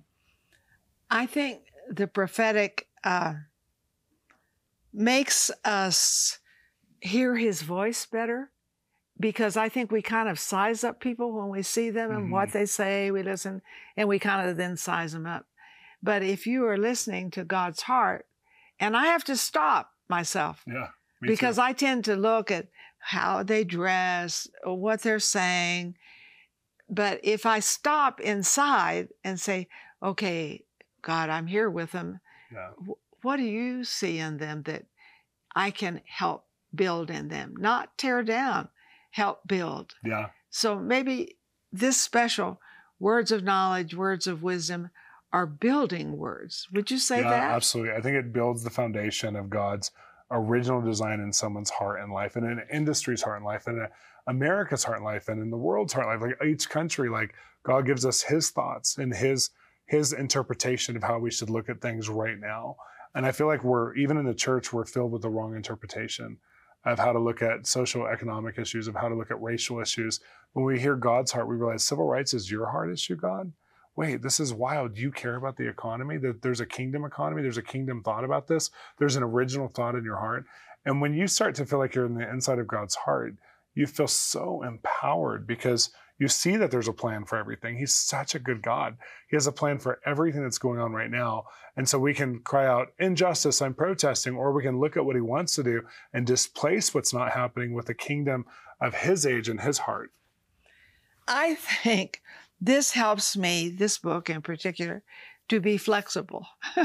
i 1.10 1.24
think 1.24 1.60
the 1.88 2.06
prophetic 2.06 2.88
uh, 3.04 3.34
makes 4.92 5.50
us 5.64 6.38
hear 7.00 7.36
his 7.36 7.62
voice 7.62 8.06
better 8.06 8.50
because 9.18 9.56
I 9.56 9.68
think 9.68 9.90
we 9.90 10.02
kind 10.02 10.28
of 10.28 10.38
size 10.38 10.84
up 10.84 11.00
people 11.00 11.32
when 11.32 11.48
we 11.48 11.62
see 11.62 11.90
them 11.90 12.10
and 12.10 12.24
mm-hmm. 12.24 12.32
what 12.32 12.52
they 12.52 12.66
say, 12.66 13.10
we 13.10 13.22
listen, 13.22 13.62
and 13.96 14.08
we 14.08 14.18
kind 14.18 14.48
of 14.48 14.56
then 14.56 14.76
size 14.76 15.12
them 15.12 15.26
up. 15.26 15.46
But 16.02 16.22
if 16.22 16.46
you 16.46 16.66
are 16.66 16.76
listening 16.76 17.30
to 17.32 17.44
God's 17.44 17.82
heart, 17.82 18.26
and 18.78 18.96
I 18.96 19.06
have 19.06 19.24
to 19.24 19.36
stop 19.36 19.92
myself. 20.08 20.62
Yeah. 20.66 20.88
because 21.22 21.56
too. 21.56 21.62
I 21.62 21.72
tend 21.72 22.04
to 22.04 22.16
look 22.16 22.50
at 22.50 22.68
how 22.98 23.42
they 23.42 23.64
dress 23.64 24.48
or 24.64 24.78
what 24.78 25.02
they're 25.02 25.18
saying. 25.18 25.96
But 26.88 27.20
if 27.22 27.46
I 27.46 27.60
stop 27.60 28.20
inside 28.20 29.08
and 29.24 29.40
say, 29.40 29.68
okay, 30.02 30.64
God, 31.06 31.30
I'm 31.30 31.46
here 31.46 31.70
with 31.70 31.92
them. 31.92 32.18
Yeah. 32.52 32.70
What 33.22 33.36
do 33.36 33.44
you 33.44 33.84
see 33.84 34.18
in 34.18 34.38
them 34.38 34.64
that 34.64 34.86
I 35.54 35.70
can 35.70 36.00
help 36.04 36.46
build 36.74 37.12
in 37.12 37.28
them? 37.28 37.54
Not 37.56 37.96
tear 37.96 38.24
down, 38.24 38.70
help 39.12 39.46
build. 39.46 39.94
Yeah. 40.04 40.30
So 40.50 40.80
maybe 40.80 41.36
this 41.72 41.96
special 41.96 42.60
words 42.98 43.30
of 43.30 43.44
knowledge, 43.44 43.94
words 43.94 44.26
of 44.26 44.42
wisdom 44.42 44.90
are 45.32 45.46
building 45.46 46.18
words. 46.18 46.66
Would 46.72 46.90
you 46.90 46.98
say 46.98 47.20
yeah, 47.20 47.30
that? 47.30 47.50
Absolutely. 47.52 47.94
I 47.94 48.00
think 48.00 48.16
it 48.16 48.32
builds 48.32 48.64
the 48.64 48.70
foundation 48.70 49.36
of 49.36 49.48
God's 49.48 49.92
original 50.32 50.80
design 50.82 51.20
in 51.20 51.32
someone's 51.32 51.70
heart 51.70 52.00
and 52.00 52.12
life 52.12 52.34
and 52.34 52.44
in 52.44 52.58
an 52.58 52.66
industry's 52.72 53.22
heart 53.22 53.36
and 53.36 53.46
life 53.46 53.68
and 53.68 53.78
in 53.78 53.86
America's 54.26 54.82
heart 54.82 54.96
and 54.96 55.04
life 55.04 55.28
and 55.28 55.40
in 55.40 55.50
the 55.50 55.56
world's 55.56 55.92
heart 55.92 56.08
and 56.08 56.20
life. 56.20 56.36
Like 56.40 56.48
each 56.48 56.68
country, 56.68 57.08
like 57.08 57.32
God 57.62 57.86
gives 57.86 58.04
us 58.04 58.22
his 58.22 58.50
thoughts 58.50 58.98
and 58.98 59.14
his 59.14 59.50
his 59.86 60.12
interpretation 60.12 60.96
of 60.96 61.02
how 61.02 61.18
we 61.18 61.30
should 61.30 61.50
look 61.50 61.68
at 61.68 61.80
things 61.80 62.08
right 62.08 62.38
now. 62.38 62.76
And 63.14 63.24
I 63.24 63.32
feel 63.32 63.46
like 63.46 63.64
we're, 63.64 63.94
even 63.94 64.18
in 64.18 64.26
the 64.26 64.34
church, 64.34 64.72
we're 64.72 64.84
filled 64.84 65.12
with 65.12 65.22
the 65.22 65.30
wrong 65.30 65.56
interpretation 65.56 66.38
of 66.84 66.98
how 66.98 67.12
to 67.12 67.18
look 67.18 67.42
at 67.42 67.66
social 67.66 68.06
economic 68.06 68.58
issues, 68.58 68.86
of 68.88 68.94
how 68.94 69.08
to 69.08 69.14
look 69.14 69.30
at 69.30 69.40
racial 69.42 69.80
issues. 69.80 70.20
When 70.52 70.64
we 70.64 70.78
hear 70.78 70.96
God's 70.96 71.32
heart, 71.32 71.48
we 71.48 71.56
realize 71.56 71.82
civil 71.82 72.06
rights 72.06 72.34
is 72.34 72.50
your 72.50 72.66
heart 72.66 72.92
issue, 72.92 73.16
God. 73.16 73.52
Wait, 73.96 74.22
this 74.22 74.38
is 74.38 74.52
wild. 74.52 74.98
You 74.98 75.10
care 75.10 75.36
about 75.36 75.56
the 75.56 75.68
economy? 75.68 76.18
There's 76.18 76.60
a 76.60 76.66
kingdom 76.66 77.04
economy, 77.04 77.42
there's 77.42 77.56
a 77.56 77.62
kingdom 77.62 78.02
thought 78.02 78.24
about 78.24 78.46
this, 78.46 78.70
there's 78.98 79.16
an 79.16 79.22
original 79.22 79.68
thought 79.68 79.94
in 79.94 80.04
your 80.04 80.18
heart. 80.18 80.44
And 80.84 81.00
when 81.00 81.14
you 81.14 81.26
start 81.26 81.54
to 81.56 81.66
feel 81.66 81.78
like 81.78 81.94
you're 81.94 82.06
in 82.06 82.14
the 82.14 82.28
inside 82.28 82.58
of 82.58 82.68
God's 82.68 82.94
heart, 82.94 83.34
you 83.74 83.86
feel 83.86 84.06
so 84.06 84.62
empowered 84.62 85.46
because 85.46 85.90
you 86.18 86.28
see 86.28 86.56
that 86.56 86.70
there's 86.70 86.88
a 86.88 86.92
plan 86.92 87.24
for 87.24 87.36
everything. 87.36 87.76
He's 87.76 87.94
such 87.94 88.34
a 88.34 88.38
good 88.38 88.62
God. 88.62 88.96
He 89.28 89.36
has 89.36 89.46
a 89.46 89.52
plan 89.52 89.78
for 89.78 90.00
everything 90.06 90.42
that's 90.42 90.58
going 90.58 90.80
on 90.80 90.92
right 90.92 91.10
now. 91.10 91.44
And 91.76 91.88
so 91.88 91.98
we 91.98 92.14
can 92.14 92.40
cry 92.40 92.66
out, 92.66 92.88
injustice, 92.98 93.60
I'm 93.60 93.74
protesting, 93.74 94.34
or 94.34 94.52
we 94.52 94.62
can 94.62 94.80
look 94.80 94.96
at 94.96 95.04
what 95.04 95.16
he 95.16 95.20
wants 95.20 95.54
to 95.56 95.62
do 95.62 95.82
and 96.12 96.26
displace 96.26 96.94
what's 96.94 97.12
not 97.12 97.32
happening 97.32 97.74
with 97.74 97.86
the 97.86 97.94
kingdom 97.94 98.46
of 98.80 98.94
his 98.94 99.26
age 99.26 99.48
and 99.48 99.60
his 99.60 99.78
heart. 99.78 100.10
I 101.28 101.56
think 101.56 102.22
this 102.60 102.92
helps 102.92 103.36
me, 103.36 103.68
this 103.68 103.98
book 103.98 104.30
in 104.30 104.40
particular, 104.40 105.02
to 105.48 105.60
be 105.60 105.76
flexible 105.76 106.46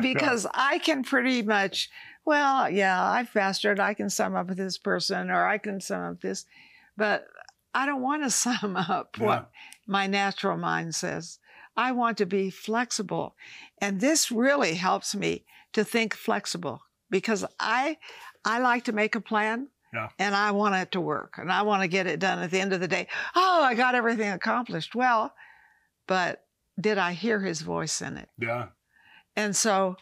because 0.00 0.44
yeah. 0.44 0.50
I 0.52 0.80
can 0.82 1.02
pretty 1.02 1.42
much, 1.42 1.88
well, 2.24 2.68
yeah, 2.68 3.02
I've 3.02 3.30
pastored, 3.30 3.78
I 3.78 3.94
can 3.94 4.10
sum 4.10 4.34
up 4.34 4.48
this 4.48 4.76
person 4.76 5.30
or 5.30 5.46
I 5.46 5.56
can 5.58 5.80
sum 5.80 6.02
up 6.02 6.20
this, 6.20 6.44
but 6.96 7.26
I 7.74 7.86
don't 7.86 8.02
want 8.02 8.22
to 8.22 8.30
sum 8.44 8.76
up 8.76 9.16
yeah. 9.18 9.26
what 9.26 9.50
my 9.86 10.06
natural 10.06 10.56
mind 10.56 10.94
says. 10.94 11.38
I 11.76 11.92
want 11.92 12.18
to 12.18 12.26
be 12.26 12.50
flexible. 12.50 13.36
And 13.80 14.00
this 14.00 14.30
really 14.30 14.74
helps 14.74 15.14
me 15.14 15.44
to 15.72 15.84
think 15.84 16.14
flexible 16.14 16.82
because 17.10 17.44
I 17.58 17.98
I 18.44 18.58
like 18.58 18.84
to 18.84 18.92
make 18.92 19.14
a 19.14 19.20
plan 19.20 19.68
yeah. 19.92 20.08
and 20.18 20.34
I 20.34 20.50
want 20.50 20.74
it 20.74 20.92
to 20.92 21.00
work 21.00 21.36
and 21.38 21.50
I 21.52 21.62
want 21.62 21.82
to 21.82 21.88
get 21.88 22.06
it 22.06 22.20
done 22.20 22.38
at 22.38 22.50
the 22.50 22.60
end 22.60 22.72
of 22.72 22.80
the 22.80 22.88
day. 22.88 23.06
Oh, 23.34 23.62
I 23.62 23.74
got 23.74 23.94
everything 23.94 24.30
accomplished. 24.30 24.94
Well, 24.94 25.32
but 26.06 26.44
did 26.80 26.98
I 26.98 27.12
hear 27.12 27.40
his 27.40 27.60
voice 27.60 28.00
in 28.00 28.16
it? 28.16 28.28
Yeah. 28.38 28.68
And 29.36 29.54
so 29.54 29.96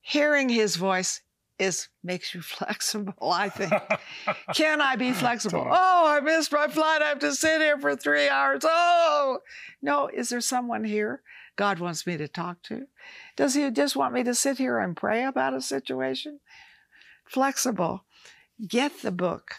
hearing 0.00 0.48
his 0.48 0.76
voice 0.76 1.22
is 1.58 1.88
makes 2.02 2.34
you 2.34 2.40
flexible, 2.42 3.30
I 3.32 3.48
think. 3.48 3.72
Can 4.54 4.80
I 4.80 4.96
be 4.96 5.12
flexible? 5.12 5.66
Oh, 5.68 6.04
I 6.06 6.20
missed 6.20 6.52
my 6.52 6.68
flight. 6.68 7.02
I 7.02 7.08
have 7.08 7.18
to 7.20 7.34
sit 7.34 7.60
here 7.60 7.78
for 7.78 7.96
three 7.96 8.28
hours. 8.28 8.62
Oh, 8.64 9.38
no. 9.82 10.08
Is 10.08 10.28
there 10.28 10.40
someone 10.40 10.84
here 10.84 11.22
God 11.56 11.78
wants 11.78 12.06
me 12.06 12.16
to 12.16 12.28
talk 12.28 12.62
to? 12.64 12.86
Does 13.36 13.54
he 13.54 13.70
just 13.70 13.96
want 13.96 14.14
me 14.14 14.22
to 14.24 14.34
sit 14.34 14.58
here 14.58 14.78
and 14.78 14.96
pray 14.96 15.24
about 15.24 15.54
a 15.54 15.60
situation? 15.60 16.40
Flexible. 17.24 18.04
Get 18.66 19.02
the 19.02 19.10
book. 19.10 19.56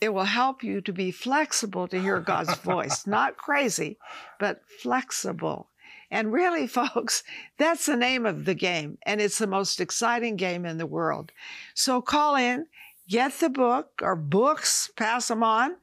It 0.00 0.12
will 0.12 0.24
help 0.24 0.62
you 0.62 0.80
to 0.82 0.92
be 0.92 1.10
flexible 1.10 1.88
to 1.88 2.00
hear 2.00 2.20
God's 2.20 2.54
voice, 2.58 3.06
not 3.06 3.36
crazy, 3.36 3.98
but 4.38 4.60
flexible. 4.82 5.70
And 6.10 6.32
really, 6.32 6.66
folks, 6.66 7.22
that's 7.58 7.86
the 7.86 7.96
name 7.96 8.26
of 8.26 8.44
the 8.44 8.54
game. 8.54 8.98
And 9.04 9.20
it's 9.20 9.38
the 9.38 9.46
most 9.46 9.80
exciting 9.80 10.36
game 10.36 10.64
in 10.64 10.78
the 10.78 10.86
world. 10.86 11.32
So 11.74 12.00
call 12.00 12.36
in, 12.36 12.66
get 13.08 13.38
the 13.38 13.50
book 13.50 14.00
or 14.02 14.16
books, 14.16 14.90
pass 14.96 15.28
them 15.28 15.42
on, 15.42 15.76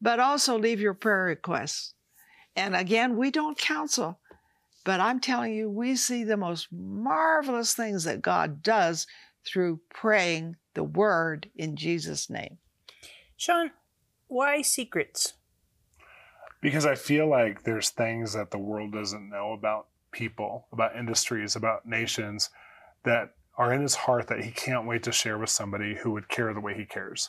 but 0.00 0.20
also 0.20 0.58
leave 0.58 0.80
your 0.80 0.94
prayer 0.94 1.24
requests. 1.24 1.94
And 2.54 2.76
again, 2.76 3.16
we 3.16 3.30
don't 3.30 3.56
counsel, 3.56 4.18
but 4.84 5.00
I'm 5.00 5.20
telling 5.20 5.54
you, 5.54 5.70
we 5.70 5.96
see 5.96 6.24
the 6.24 6.36
most 6.36 6.68
marvelous 6.70 7.74
things 7.74 8.04
that 8.04 8.20
God 8.20 8.62
does 8.62 9.06
through 9.44 9.80
praying 9.88 10.56
the 10.74 10.84
word 10.84 11.50
in 11.56 11.76
Jesus' 11.76 12.28
name. 12.28 12.58
Shawn, 13.36 13.70
why 14.28 14.62
secrets? 14.62 15.34
Because 16.62 16.86
I 16.86 16.94
feel 16.94 17.28
like 17.28 17.64
there's 17.64 17.90
things 17.90 18.32
that 18.32 18.50
the 18.50 18.58
world 18.58 18.92
doesn't 18.92 19.28
know 19.28 19.52
about 19.52 19.88
people, 20.12 20.68
about 20.72 20.96
industries, 20.96 21.56
about 21.56 21.84
nations 21.84 22.48
that 23.02 23.34
are 23.58 23.72
in 23.74 23.82
his 23.82 23.94
heart 23.94 24.28
that 24.28 24.44
he 24.44 24.50
can't 24.50 24.86
wait 24.86 25.02
to 25.02 25.12
share 25.12 25.36
with 25.36 25.50
somebody 25.50 25.96
who 25.96 26.12
would 26.12 26.28
care 26.28 26.54
the 26.54 26.60
way 26.60 26.74
he 26.74 26.86
cares. 26.86 27.28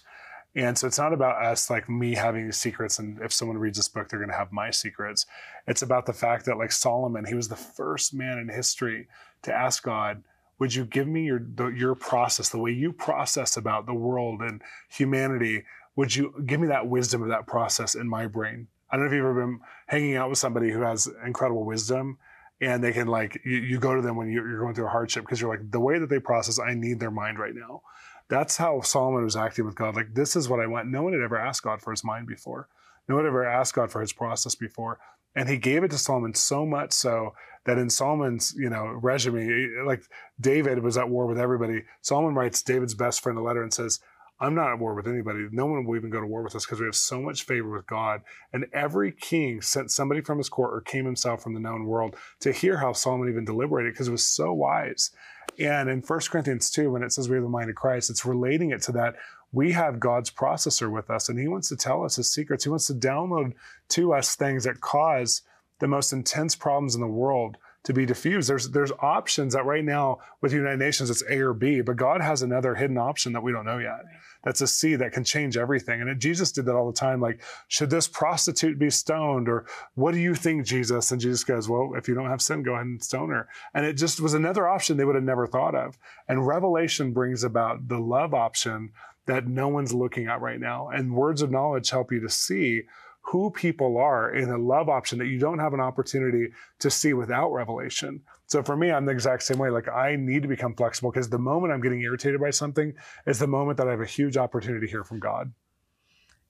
And 0.56 0.78
so 0.78 0.86
it's 0.86 1.00
not 1.00 1.14
about 1.14 1.44
us 1.44 1.70
like 1.72 1.90
me 1.90 2.14
having 2.14 2.46
these 2.46 2.58
secrets 2.58 3.00
and 3.00 3.20
if 3.22 3.34
someone 3.34 3.58
reads 3.58 3.78
this 3.78 3.88
book 3.88 4.08
they're 4.08 4.20
going 4.20 4.30
to 4.30 4.38
have 4.38 4.52
my 4.52 4.70
secrets. 4.70 5.26
It's 5.68 5.82
about 5.82 6.06
the 6.06 6.14
fact 6.14 6.46
that 6.46 6.60
like 6.60 6.72
Solomon, 6.72 7.26
he 7.26 7.34
was 7.34 7.48
the 7.48 7.56
first 7.56 8.14
man 8.14 8.38
in 8.38 8.50
history 8.50 9.08
to 9.42 9.54
ask 9.54 9.82
God, 9.82 10.24
would 10.60 10.76
you 10.76 10.86
give 10.86 11.08
me 11.08 11.26
your 11.26 11.40
the, 11.40 11.68
your 11.68 11.96
process, 11.96 12.50
the 12.50 12.60
way 12.60 12.72
you 12.72 12.94
process 12.94 13.58
about 13.58 13.88
the 13.88 13.96
world 13.96 14.42
and 14.42 14.62
humanity? 14.90 15.64
Would 15.96 16.16
you 16.16 16.44
give 16.46 16.60
me 16.60 16.68
that 16.68 16.88
wisdom 16.88 17.24
of 17.24 17.30
that 17.30 17.48
process 17.48 17.96
in 17.96 18.08
my 18.08 18.28
brain? 18.28 18.68
I 18.94 18.96
don't 18.96 19.06
know 19.06 19.12
if 19.12 19.16
you've 19.16 19.26
ever 19.26 19.42
been 19.42 19.60
hanging 19.88 20.18
out 20.18 20.30
with 20.30 20.38
somebody 20.38 20.70
who 20.70 20.82
has 20.82 21.10
incredible 21.26 21.66
wisdom 21.66 22.20
and 22.62 22.84
they 22.84 22.92
can 22.92 23.08
like, 23.08 23.42
you, 23.44 23.58
you 23.58 23.80
go 23.80 23.96
to 23.96 24.04
them 24.04 24.16
when 24.16 24.30
you're 24.32 24.60
going 24.60 24.76
through 24.76 24.86
a 24.86 24.90
hardship 24.90 25.24
because 25.24 25.42
you're 25.42 25.50
like, 25.50 25.72
the 25.72 25.80
way 25.80 25.98
that 25.98 26.10
they 26.10 26.20
process, 26.20 26.60
I 26.60 26.76
need 26.76 27.00
their 27.00 27.10
mind 27.10 27.40
right 27.40 27.56
now. 27.56 27.82
That's 28.30 28.56
how 28.56 28.82
Solomon 28.82 29.24
was 29.24 29.36
acting 29.36 29.66
with 29.66 29.74
God. 29.74 29.96
Like, 29.96 30.14
this 30.14 30.36
is 30.36 30.48
what 30.48 30.60
I 30.60 30.68
want. 30.68 30.90
No 30.90 31.02
one 31.02 31.14
had 31.14 31.24
ever 31.24 31.40
asked 31.40 31.64
God 31.64 31.82
for 31.82 31.90
his 31.90 32.04
mind 32.04 32.28
before. 32.28 32.70
No 33.10 33.16
one 33.16 33.24
had 33.24 33.30
ever 33.30 33.44
asked 33.44 33.74
God 33.74 33.92
for 33.92 34.00
his 34.00 34.14
process 34.14 34.54
before. 34.54 35.00
And 35.36 35.50
he 35.50 35.58
gave 35.58 35.84
it 35.84 35.90
to 35.90 35.98
Solomon 35.98 36.36
so 36.36 36.64
much 36.64 36.94
so 36.94 37.34
that 37.66 37.80
in 37.80 37.90
Solomon's, 37.90 38.54
you 38.56 38.70
know, 38.70 38.86
resume, 39.02 39.70
like 39.88 40.04
David 40.40 40.84
was 40.84 40.98
at 40.98 41.10
war 41.10 41.26
with 41.26 41.40
everybody. 41.40 41.82
Solomon 42.02 42.36
writes 42.36 42.62
David's 42.62 42.94
best 42.94 43.22
friend 43.22 43.40
a 43.40 43.42
letter 43.42 43.64
and 43.64 43.74
says, 43.74 44.00
I'm 44.40 44.56
not 44.56 44.74
at 44.74 44.80
war 44.80 44.94
with 44.94 45.08
anybody. 45.08 45.48
No 45.52 45.66
one 45.66 45.86
will 45.86 45.96
even 45.96 46.10
go 46.10 46.20
to 46.20 46.28
war 46.28 46.44
with 46.44 46.56
us 46.56 46.66
because 46.66 46.80
we 46.80 46.86
have 46.86 46.96
so 46.96 47.22
much 47.22 47.44
favor 47.44 47.70
with 47.70 47.88
God. 47.88 48.22
And 48.52 48.66
every 48.74 49.12
king 49.12 49.62
sent 49.62 49.92
somebody 49.92 50.22
from 50.22 50.38
his 50.38 50.50
court 50.50 50.74
or 50.74 50.82
came 50.82 51.06
himself 51.06 51.44
from 51.44 51.54
the 51.54 51.60
known 51.60 51.86
world 51.86 52.16
to 52.42 52.52
hear 52.52 52.78
how 52.78 52.94
Solomon 52.94 53.30
even 53.30 53.46
deliberated 53.46 53.94
because 53.94 54.08
it 54.08 54.12
was 54.12 54.28
so 54.28 54.52
wise. 54.52 55.12
And 55.60 55.90
in 55.90 56.02
1 56.02 56.20
Corinthians 56.30 56.70
2, 56.72 56.92
when 56.92 57.04
it 57.04 57.14
says 57.14 57.30
we 57.30 57.36
have 57.36 57.44
the 57.44 57.50
mind 57.50 57.70
of 57.70 57.76
Christ, 57.76 58.10
it's 58.10 58.26
relating 58.26 58.72
it 58.72 58.82
to 58.84 58.92
that 58.94 59.16
we 59.54 59.72
have 59.72 60.00
God's 60.00 60.32
processor 60.32 60.92
with 60.92 61.10
us 61.10 61.30
and 61.30 61.40
he 61.40 61.48
wants 61.48 61.70
to 61.70 61.78
tell 61.78 62.04
us 62.04 62.16
his 62.16 62.34
secrets. 62.34 62.64
He 62.64 62.70
wants 62.70 62.88
to 62.88 62.94
download 62.94 63.54
to 63.90 64.14
us 64.14 64.36
things 64.36 64.64
that 64.64 64.82
cause 64.82 65.44
the 65.80 65.88
most 65.88 66.12
intense 66.12 66.56
problems 66.56 66.96
in 66.96 67.02
the 67.02 67.08
world 67.08 67.58
to 67.84 67.94
be 67.94 68.06
diffused. 68.06 68.50
There's 68.50 68.70
there's 68.70 68.92
options 69.00 69.54
that 69.54 69.66
right 69.66 69.84
now 69.84 70.20
with 70.42 70.52
the 70.52 70.58
United 70.58 70.80
Nations 70.80 71.10
it's 71.10 71.24
A 71.30 71.40
or 71.40 71.54
B, 71.54 71.82
but 71.82 71.98
God 71.98 72.22
has 72.22 72.42
another 72.42 72.76
hidden 72.76 72.98
option 72.98 73.34
that 73.34 73.44
we 73.44 73.52
don't 73.52 73.66
know 73.66 73.80
yet. 73.80 74.04
That's 74.44 74.62
a 74.62 74.68
C 74.68 74.96
that 74.96 75.12
can 75.12 75.24
change 75.24 75.58
everything. 75.58 76.02
And 76.02 76.20
Jesus 76.20 76.52
did 76.52 76.66
that 76.66 76.76
all 76.76 76.92
the 76.92 76.98
time. 76.98 77.22
Like, 77.22 77.42
should 77.68 77.90
this 77.90 78.08
prostitute 78.08 78.80
be 78.80 78.90
stoned? 78.90 79.48
Or 79.48 79.66
what 79.96 80.14
do 80.14 80.20
you 80.20 80.36
think, 80.36 80.66
Jesus? 80.66 81.12
And 81.12 81.20
Jesus 81.20 81.44
goes, 81.44 81.70
Well, 81.70 81.94
if 81.96 82.08
you 82.08 82.14
don't 82.14 82.30
have 82.30 82.42
sin, 82.42 82.64
go 82.64 82.74
ahead 82.74 82.86
and 82.86 83.04
stone 83.04 83.30
her. 83.30 83.48
And 83.74 83.86
it 83.86 83.94
just 83.94 84.20
was 84.20 84.34
another 84.34 84.68
option 84.68 84.98
they 84.98 85.06
would 85.06 85.16
have 85.16 85.24
never 85.24 85.48
thought 85.48 85.76
of. 85.76 85.98
And 86.28 86.48
Revelation 86.48 87.14
brings 87.14 87.44
about 87.44 87.88
the 87.88 88.00
love 88.00 88.34
option 88.34 88.92
that 89.26 89.48
no 89.48 89.70
one's 89.70 89.94
looking 89.94 90.28
at 90.28 90.42
right 90.42 90.60
now. 90.60 90.90
And 90.90 91.16
words 91.16 91.42
of 91.42 91.52
knowledge 91.52 91.90
help 91.90 92.12
you 92.12 92.20
to 92.20 92.30
see 92.30 92.84
who 93.26 93.50
people 93.52 93.98
are 93.98 94.34
in 94.36 94.50
a 94.50 94.58
love 94.58 94.90
option 94.90 95.18
that 95.18 95.28
you 95.28 95.40
don't 95.40 95.60
have 95.60 95.74
an 95.74 95.80
opportunity 95.80 96.50
to 96.80 96.90
see 96.90 97.14
without 97.14 97.54
revelation. 97.54 98.22
So 98.48 98.62
for 98.62 98.76
me, 98.76 98.92
I'm 98.92 99.06
the 99.06 99.12
exact 99.12 99.44
same 99.44 99.58
way. 99.58 99.70
Like 99.70 99.88
I 99.88 100.18
need 100.18 100.42
to 100.42 100.48
become 100.48 100.76
flexible 100.76 101.12
because 101.12 101.30
the 101.30 101.40
moment 101.40 101.74
I'm 101.74 101.82
getting 101.82 102.02
irritated 102.02 102.42
by 102.42 102.50
something 102.50 102.94
is 103.26 103.40
the 103.40 103.48
moment 103.48 103.78
that 103.78 103.88
I 103.88 103.92
have 103.92 104.02
a 104.02 104.06
huge 104.06 104.36
opportunity 104.36 104.86
to 104.86 104.92
hear 104.92 105.04
from 105.04 105.20
God. 105.20 105.54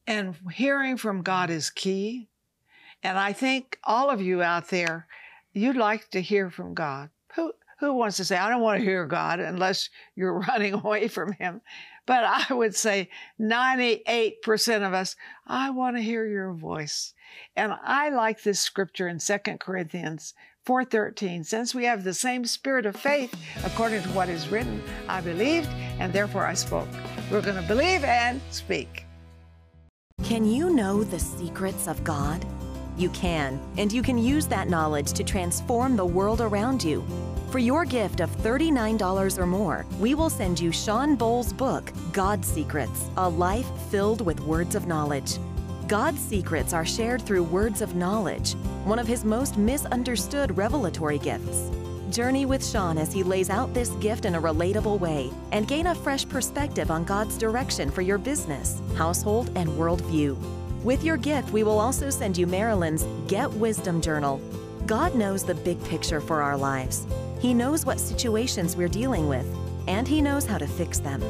And 0.08 0.36
hearing 0.51 0.98
from 0.98 1.22
God 1.22 1.50
is 1.50 1.70
key. 1.70 2.27
And 3.03 3.20
I 3.20 3.34
think 3.34 3.77
all 3.84 4.10
of 4.10 4.22
you 4.22 4.42
out 4.42 4.70
there, 4.70 5.08
you'd 5.53 5.77
like 5.77 6.10
to 6.10 6.22
hear 6.22 6.50
from 6.50 6.74
God. 6.74 7.10
Who 7.36 7.53
who 7.80 7.94
wants 7.94 8.18
to 8.18 8.25
say, 8.25 8.38
I 8.38 8.50
don't 8.50 8.62
want 8.62 8.80
to 8.80 8.86
hear 8.86 9.06
God 9.06 9.39
unless 9.39 9.89
you're 10.15 10.39
running 10.48 10.74
away 10.74 11.08
from 11.08 11.34
him? 11.34 11.62
But 12.05 12.24
I 12.50 12.53
would 12.53 12.75
say 12.75 13.10
98% 13.39 14.88
of 14.88 14.93
us, 14.93 15.15
I 15.48 15.69
want 15.69 15.95
to 15.98 16.01
hear 16.01 16.25
your 16.25 16.53
voice. 16.53 17.13
And 17.55 17.74
I 17.83 18.10
like 18.10 18.43
this 18.43 18.60
scripture 18.60 19.07
in 19.07 19.19
2 19.19 19.38
Corinthians 19.60 20.33
4:13 20.65 21.45
since 21.45 21.75
we 21.75 21.83
have 21.83 22.03
the 22.03 22.13
same 22.13 22.45
spirit 22.45 22.86
of 22.86 22.95
faith 22.95 23.36
according 23.65 24.01
to 24.01 24.10
what 24.10 24.29
is 24.29 24.48
written 24.48 24.81
I 25.10 25.19
believed 25.19 25.67
and 26.00 26.13
therefore 26.13 26.45
I 26.45 26.53
spoke. 26.53 26.88
We're 27.29 27.41
going 27.41 27.62
to 27.62 27.67
believe 27.67 28.03
and 28.05 28.39
speak. 28.50 29.05
Can 30.24 30.45
you 30.45 30.69
know 30.69 31.03
the 31.03 31.19
secrets 31.19 31.88
of 31.88 32.01
God? 32.03 32.45
You 32.95 33.10
can, 33.10 33.60
and 33.77 33.91
you 33.91 34.01
can 34.01 34.17
use 34.17 34.45
that 34.48 34.69
knowledge 34.69 35.12
to 35.13 35.24
transform 35.24 35.95
the 35.95 36.05
world 36.05 36.39
around 36.39 36.83
you. 36.83 37.03
For 37.53 37.60
your 37.60 37.86
gift 37.86 38.19
of 38.19 38.36
$39 38.38 39.38
or 39.38 39.45
more, 39.45 39.86
we 40.00 40.15
will 40.15 40.31
send 40.31 40.60
you 40.60 40.72
Shawn 40.72 41.15
Bolz' 41.15 41.55
book, 41.55 41.93
God's 42.12 42.48
Secrets 42.48 43.12
A 43.15 43.29
Life 43.29 43.69
Filled 43.91 44.25
with 44.25 44.39
Words 44.39 44.74
of 44.74 44.88
Knowledge. 44.88 45.38
God's 45.88 46.19
secrets 46.19 46.74
are 46.74 46.83
shared 46.83 47.22
through 47.22 47.43
words 47.43 47.83
of 47.83 47.93
knowledge, 47.93 48.53
one 48.86 48.98
of 48.98 49.05
his 49.05 49.24
most 49.24 49.55
misunderstood 49.55 50.57
revelatory 50.57 51.19
gifts. 51.19 51.69
Journey 52.10 52.48
with 52.48 52.67
Shawn 52.67 52.98
as 52.98 53.13
he 53.13 53.22
lays 53.22 53.51
out 53.51 53.72
this 53.72 53.89
gift 54.01 54.25
in 54.25 54.33
a 54.33 54.41
relatable 54.41 55.00
way 55.00 55.29
and 55.51 55.67
gain 55.67 55.86
a 55.86 55.93
fresh 55.93 56.27
perspective 56.27 56.89
on 56.89 57.03
God's 57.03 57.38
direction 57.38 57.91
for 57.91 58.01
your 58.01 58.17
business, 58.17 58.81
household, 58.95 59.51
and 59.55 59.69
worldview. 59.69 60.36
With 60.83 61.03
your 61.03 61.17
gift, 61.17 61.51
we 61.51 61.62
will 61.62 61.77
also 61.77 62.10
send 62.10 62.36
you 62.36 62.48
Marilyn's 62.48 63.05
Get 63.27 63.51
Wisdom 63.53 64.01
Journal. 64.01 64.41
God 64.88 65.13
knows 65.13 65.43
the 65.43 65.53
big 65.53 65.81
picture 65.83 66.19
for 66.19 66.41
our 66.41 66.57
lives. 66.57 67.05
He 67.43 67.53
knows 67.53 67.85
what 67.85 68.00
situations 68.00 68.77
we're 68.77 68.88
dealing 68.88 69.27
with, 69.27 69.45
and 69.89 70.07
He 70.07 70.21
knows 70.21 70.45
how 70.45 70.57
to 70.57 70.65
fix 70.65 71.00
them. 71.00 71.21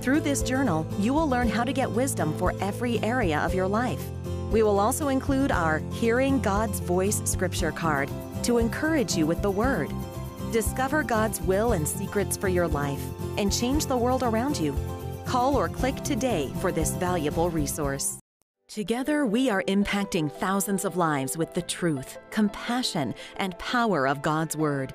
Through 0.00 0.20
this 0.20 0.42
journal, 0.42 0.86
you 0.98 1.12
will 1.12 1.28
learn 1.28 1.50
how 1.50 1.64
to 1.64 1.72
get 1.74 1.90
wisdom 1.90 2.32
for 2.38 2.54
every 2.62 2.98
area 3.02 3.40
of 3.40 3.52
your 3.54 3.68
life. 3.68 4.02
We 4.50 4.62
will 4.62 4.80
also 4.80 5.08
include 5.08 5.52
our 5.52 5.82
Hearing 5.92 6.40
God's 6.40 6.80
Voice 6.80 7.20
scripture 7.26 7.72
card 7.72 8.10
to 8.44 8.56
encourage 8.56 9.14
you 9.14 9.26
with 9.26 9.42
the 9.42 9.50
Word. 9.50 9.92
Discover 10.50 11.02
God's 11.02 11.42
will 11.42 11.72
and 11.72 11.86
secrets 11.86 12.38
for 12.38 12.48
your 12.48 12.66
life 12.66 13.04
and 13.36 13.52
change 13.52 13.84
the 13.84 13.98
world 13.98 14.22
around 14.22 14.58
you. 14.58 14.74
Call 15.26 15.56
or 15.56 15.68
click 15.68 15.96
today 15.96 16.50
for 16.60 16.72
this 16.72 16.92
valuable 16.92 17.50
resource. 17.50 18.18
Together, 18.66 19.26
we 19.26 19.50
are 19.50 19.62
impacting 19.64 20.32
thousands 20.32 20.86
of 20.86 20.96
lives 20.96 21.36
with 21.36 21.52
the 21.52 21.60
truth, 21.60 22.16
compassion, 22.30 23.14
and 23.36 23.58
power 23.58 24.08
of 24.08 24.22
God's 24.22 24.56
Word. 24.56 24.94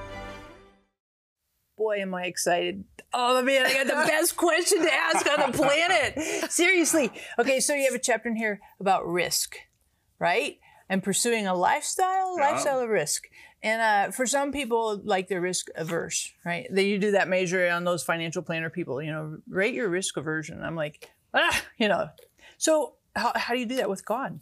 Boy, 1.81 1.97
am 1.97 2.13
I 2.13 2.25
excited. 2.25 2.83
Oh 3.11 3.41
man, 3.41 3.65
I 3.65 3.73
got 3.73 3.87
the 3.87 3.93
best 4.07 4.37
question 4.37 4.83
to 4.83 4.93
ask 4.93 5.25
on 5.27 5.51
the 5.51 5.57
planet. 5.57 6.51
Seriously. 6.51 7.11
Okay, 7.39 7.59
so 7.59 7.73
you 7.73 7.85
have 7.85 7.95
a 7.95 7.99
chapter 7.99 8.29
in 8.29 8.35
here 8.35 8.59
about 8.79 9.07
risk, 9.07 9.55
right? 10.19 10.59
And 10.89 11.01
pursuing 11.01 11.47
a 11.47 11.55
lifestyle, 11.55 12.37
Yeah. 12.37 12.51
lifestyle 12.51 12.81
of 12.81 12.89
risk. 12.89 13.23
And 13.63 13.81
uh, 13.81 14.11
for 14.11 14.27
some 14.27 14.51
people, 14.51 15.01
like 15.03 15.27
they're 15.27 15.41
risk 15.41 15.69
averse, 15.73 16.31
right? 16.45 16.67
That 16.71 16.83
you 16.83 16.99
do 16.99 17.11
that 17.11 17.27
measure 17.27 17.67
on 17.69 17.83
those 17.83 18.03
financial 18.03 18.43
planner 18.43 18.69
people, 18.69 19.01
you 19.01 19.11
know, 19.11 19.37
rate 19.49 19.73
your 19.73 19.89
risk 19.89 20.17
aversion. 20.17 20.61
I'm 20.63 20.75
like, 20.75 21.09
ah, 21.33 21.63
you 21.79 21.87
know. 21.87 22.09
So 22.59 22.93
how, 23.15 23.31
how 23.35 23.55
do 23.55 23.59
you 23.59 23.65
do 23.65 23.77
that 23.77 23.89
with 23.89 24.05
God? 24.05 24.39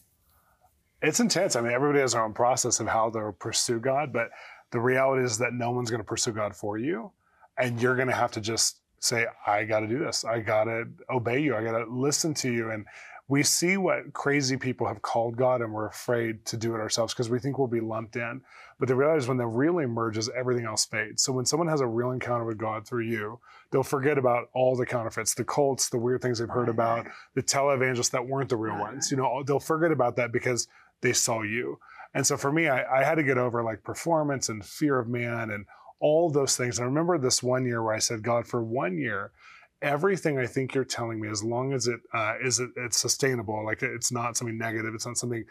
It's 1.02 1.22
intense. 1.22 1.56
I 1.56 1.62
mean, 1.62 1.72
everybody 1.72 2.02
has 2.02 2.12
their 2.12 2.24
own 2.26 2.34
process 2.34 2.82
of 2.82 2.88
how 2.88 3.10
they'll 3.10 3.32
pursue 3.32 3.80
God, 3.80 4.12
but 4.12 4.30
the 4.72 4.82
reality 4.82 5.24
is 5.24 5.38
that 5.38 5.54
no 5.54 5.72
one's 5.72 5.90
going 5.90 6.02
to 6.02 6.06
pursue 6.08 6.34
God 6.34 6.54
for 6.54 6.78
you. 6.78 7.14
And 7.60 7.82
you're 7.82 7.96
going 7.96 8.08
to 8.08 8.16
have 8.16 8.32
to 8.32 8.42
just 8.42 8.80
say, 9.00 9.26
I 9.46 9.64
got 9.66 9.82
to 9.82 9.88
do 9.88 10.00
this. 10.00 10.26
I 10.26 10.40
got 10.40 10.66
to 10.66 10.86
obey 11.10 11.40
you. 11.40 11.56
I 11.56 11.64
got 11.64 11.78
to 11.78 11.86
listen 11.86 12.34
to 12.36 12.52
you. 12.52 12.72
And 12.72 12.86
we 13.30 13.44
see 13.44 13.78
what 13.78 14.12
crazy 14.14 14.58
people 14.58 14.88
have 14.88 15.04
called 15.04 15.38
God, 15.38 15.62
and 15.62 15.72
we're 15.72 15.88
afraid 15.88 16.46
to 16.46 16.58
do 16.58 16.74
it 16.74 16.80
ourselves 16.80 17.14
because 17.14 17.30
we 17.30 17.38
think 17.38 17.60
we'll 17.60 17.68
be 17.68 17.80
lumped 17.80 18.16
in. 18.16 18.42
But 18.80 18.88
the 18.88 18.96
reality 18.96 19.20
is, 19.20 19.28
when 19.28 19.38
the 19.38 19.46
real 19.46 19.78
emerges, 19.78 20.30
everything 20.36 20.66
else 20.66 20.86
fades. 20.86 21.22
So 21.22 21.32
when 21.32 21.46
someone 21.46 21.68
has 21.68 21.80
a 21.80 21.86
real 21.86 22.10
encounter 22.10 22.44
with 22.44 22.58
God 22.58 22.88
through 22.88 23.04
you, 23.04 23.40
they'll 23.70 23.84
forget 23.84 24.18
about 24.18 24.50
all 24.54 24.76
the 24.76 24.86
counterfeits, 24.86 25.36
the 25.36 25.44
cults, 25.44 25.90
the 25.90 26.00
weird 26.00 26.24
things 26.24 26.40
they've 26.40 26.50
heard 26.50 26.70
about, 26.70 27.02
mm-hmm. 27.02 27.12
the 27.36 27.44
televangelists 27.44 28.10
that 28.12 28.26
weren't 28.26 28.50
the 28.50 28.58
real 28.58 28.74
mm-hmm. 28.74 28.82
ones. 28.82 29.12
You 29.12 29.18
know, 29.18 29.44
they'll 29.44 29.60
forget 29.60 29.92
about 29.92 30.16
that 30.16 30.32
because 30.32 30.68
they 31.02 31.14
saw 31.14 31.44
you. 31.44 31.78
And 32.16 32.26
so 32.26 32.36
for 32.36 32.52
me, 32.52 32.68
I, 32.68 33.02
I 33.02 33.04
had 33.04 33.16
to 33.16 33.24
get 33.24 33.38
over 33.38 33.64
like 33.64 33.84
performance 33.84 34.50
and 34.50 34.66
fear 34.66 34.98
of 34.98 35.08
man 35.08 35.52
and 35.52 35.66
all 36.00 36.30
those 36.30 36.56
things. 36.56 36.78
And 36.78 36.86
I 36.86 36.88
remember 36.88 37.18
this 37.18 37.44
one 37.44 37.66
year 37.66 37.84
where 37.84 37.94
I 37.94 38.00
said, 38.00 38.24
God, 38.24 38.48
for 38.48 38.64
one 38.64 38.98
year, 38.98 39.32
everything 39.82 40.38
I 40.38 40.46
think 40.46 40.74
you're 40.74 40.84
telling 40.84 41.20
me, 41.20 41.30
as 41.30 41.44
long 41.44 41.74
as 41.74 41.88
it 41.88 42.00
uh, 42.14 42.36
is 42.42 42.60
it, 42.60 42.72
it's 42.76 42.98
sustainable, 42.98 43.64
like 43.66 43.82
it's 43.82 44.12
not 44.12 44.38
something 44.38 44.58
negative, 44.58 44.94
it's 44.94 45.06
not 45.06 45.18
something 45.18 45.46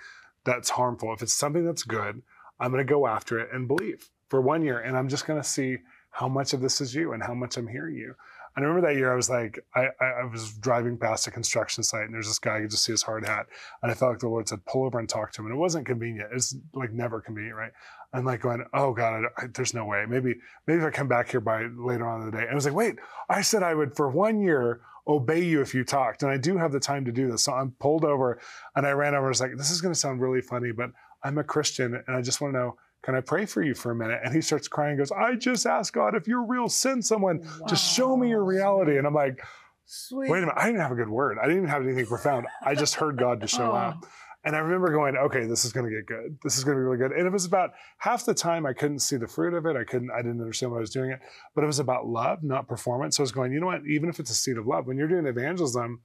that's 0.44 0.70
harmful. 0.70 1.12
If 1.12 1.22
it's 1.22 1.34
something 1.34 1.64
that's 1.64 1.82
good, 1.82 2.22
I'm 2.60 2.70
going 2.70 2.84
to 2.84 2.90
go 2.90 3.06
after 3.06 3.38
it 3.38 3.50
and 3.52 3.68
believe 3.68 4.10
for 4.28 4.40
one 4.40 4.62
year, 4.62 4.80
and 4.80 4.96
I'm 4.96 5.08
just 5.08 5.26
going 5.26 5.40
to 5.40 5.48
see 5.48 5.78
how 6.10 6.28
much 6.28 6.52
of 6.52 6.60
this 6.60 6.80
is 6.80 6.94
you 6.94 7.12
and 7.12 7.22
how 7.22 7.34
much 7.34 7.56
I'm 7.56 7.68
hearing 7.68 7.96
you. 7.96 8.14
And 8.56 8.64
I 8.64 8.68
remember 8.68 8.88
that 8.88 8.96
year, 8.96 9.12
I 9.12 9.14
was 9.14 9.30
like, 9.30 9.64
I, 9.76 9.88
I, 10.00 10.24
was 10.24 10.54
driving 10.54 10.98
past 10.98 11.28
a 11.28 11.30
construction 11.30 11.84
site, 11.84 12.06
and 12.06 12.14
there's 12.14 12.26
this 12.26 12.40
guy, 12.40 12.56
I 12.56 12.60
could 12.62 12.70
just 12.70 12.82
see 12.82 12.92
his 12.92 13.04
hard 13.04 13.24
hat. 13.24 13.46
And 13.82 13.92
I 13.92 13.94
felt 13.94 14.12
like 14.12 14.18
the 14.18 14.28
Lord 14.28 14.48
said, 14.48 14.64
pull 14.64 14.84
over 14.84 14.98
and 14.98 15.08
talk 15.08 15.30
to 15.32 15.42
him. 15.42 15.46
And 15.46 15.54
it 15.54 15.58
wasn't 15.58 15.86
convenient. 15.86 16.30
It's 16.32 16.56
like 16.74 16.92
never 16.92 17.20
convenient, 17.20 17.54
right? 17.54 17.70
I'm 18.12 18.24
like 18.24 18.40
going, 18.40 18.64
oh 18.72 18.92
God, 18.92 19.24
I, 19.38 19.42
I, 19.42 19.46
there's 19.54 19.74
no 19.74 19.84
way. 19.84 20.04
Maybe, 20.08 20.36
maybe 20.66 20.80
if 20.80 20.86
I 20.86 20.90
come 20.90 21.08
back 21.08 21.30
here 21.30 21.40
by 21.40 21.64
later 21.76 22.06
on 22.06 22.20
in 22.22 22.30
the 22.30 22.32
day. 22.36 22.42
And 22.42 22.50
I 22.50 22.54
was 22.54 22.64
like, 22.64 22.74
wait, 22.74 22.96
I 23.28 23.42
said 23.42 23.62
I 23.62 23.74
would 23.74 23.94
for 23.94 24.08
one 24.08 24.40
year 24.40 24.80
obey 25.06 25.40
you 25.42 25.60
if 25.60 25.74
you 25.74 25.84
talked. 25.84 26.22
And 26.22 26.30
I 26.32 26.36
do 26.38 26.56
have 26.56 26.72
the 26.72 26.80
time 26.80 27.04
to 27.04 27.12
do 27.12 27.30
this. 27.30 27.44
So 27.44 27.52
I'm 27.52 27.72
pulled 27.80 28.04
over 28.04 28.40
and 28.76 28.86
I 28.86 28.92
ran 28.92 29.14
over. 29.14 29.26
I 29.26 29.28
was 29.28 29.40
like, 29.40 29.56
this 29.56 29.70
is 29.70 29.80
going 29.80 29.92
to 29.92 29.98
sound 29.98 30.20
really 30.22 30.40
funny, 30.40 30.72
but 30.72 30.90
I'm 31.22 31.38
a 31.38 31.44
Christian 31.44 32.02
and 32.06 32.16
I 32.16 32.22
just 32.22 32.40
want 32.40 32.54
to 32.54 32.58
know, 32.58 32.76
can 33.02 33.14
I 33.14 33.20
pray 33.20 33.46
for 33.46 33.62
you 33.62 33.74
for 33.74 33.90
a 33.92 33.94
minute? 33.94 34.20
And 34.24 34.34
he 34.34 34.40
starts 34.40 34.68
crying 34.68 34.96
goes, 34.96 35.12
I 35.12 35.34
just 35.34 35.66
asked 35.66 35.92
God, 35.92 36.14
if 36.14 36.26
you're 36.26 36.44
real, 36.44 36.68
send 36.68 37.04
someone. 37.04 37.46
Just 37.68 37.94
show 37.94 38.16
me 38.16 38.28
your 38.30 38.44
reality. 38.44 38.98
And 38.98 39.06
I'm 39.06 39.14
like, 39.14 39.40
Sweet. 39.84 40.30
wait 40.30 40.38
a 40.38 40.40
minute, 40.46 40.54
I 40.56 40.66
didn't 40.66 40.80
have 40.80 40.92
a 40.92 40.96
good 40.96 41.08
word. 41.08 41.38
I 41.38 41.42
didn't 41.46 41.58
even 41.58 41.68
have 41.70 41.82
anything 41.82 42.06
profound. 42.06 42.46
I 42.62 42.74
just 42.74 42.94
heard 42.96 43.16
God 43.18 43.40
to 43.42 43.46
show 43.46 43.70
Oh. 43.72 43.76
up. 43.76 44.06
And 44.44 44.54
I 44.54 44.60
remember 44.60 44.92
going, 44.92 45.16
okay, 45.16 45.46
this 45.46 45.64
is 45.64 45.72
going 45.72 45.90
to 45.90 45.94
get 45.94 46.06
good. 46.06 46.38
This 46.44 46.56
is 46.56 46.64
going 46.64 46.76
to 46.76 46.80
be 46.80 46.84
really 46.84 46.96
good. 46.96 47.10
And 47.10 47.26
it 47.26 47.32
was 47.32 47.44
about 47.44 47.72
half 47.98 48.24
the 48.24 48.34
time 48.34 48.66
I 48.66 48.72
couldn't 48.72 49.00
see 49.00 49.16
the 49.16 49.26
fruit 49.26 49.52
of 49.52 49.66
it. 49.66 49.76
I 49.76 49.84
couldn't, 49.84 50.10
I 50.10 50.18
didn't 50.18 50.40
understand 50.40 50.70
why 50.70 50.78
I 50.78 50.80
was 50.80 50.90
doing 50.90 51.10
it, 51.10 51.18
but 51.54 51.64
it 51.64 51.66
was 51.66 51.80
about 51.80 52.06
love, 52.06 52.42
not 52.42 52.68
performance. 52.68 53.16
So 53.16 53.22
I 53.22 53.24
was 53.24 53.32
going, 53.32 53.52
you 53.52 53.60
know 53.60 53.66
what? 53.66 53.82
Even 53.86 54.08
if 54.08 54.20
it's 54.20 54.30
a 54.30 54.34
seed 54.34 54.56
of 54.56 54.66
love, 54.66 54.86
when 54.86 54.96
you're 54.96 55.08
doing 55.08 55.26
evangelism 55.26 56.00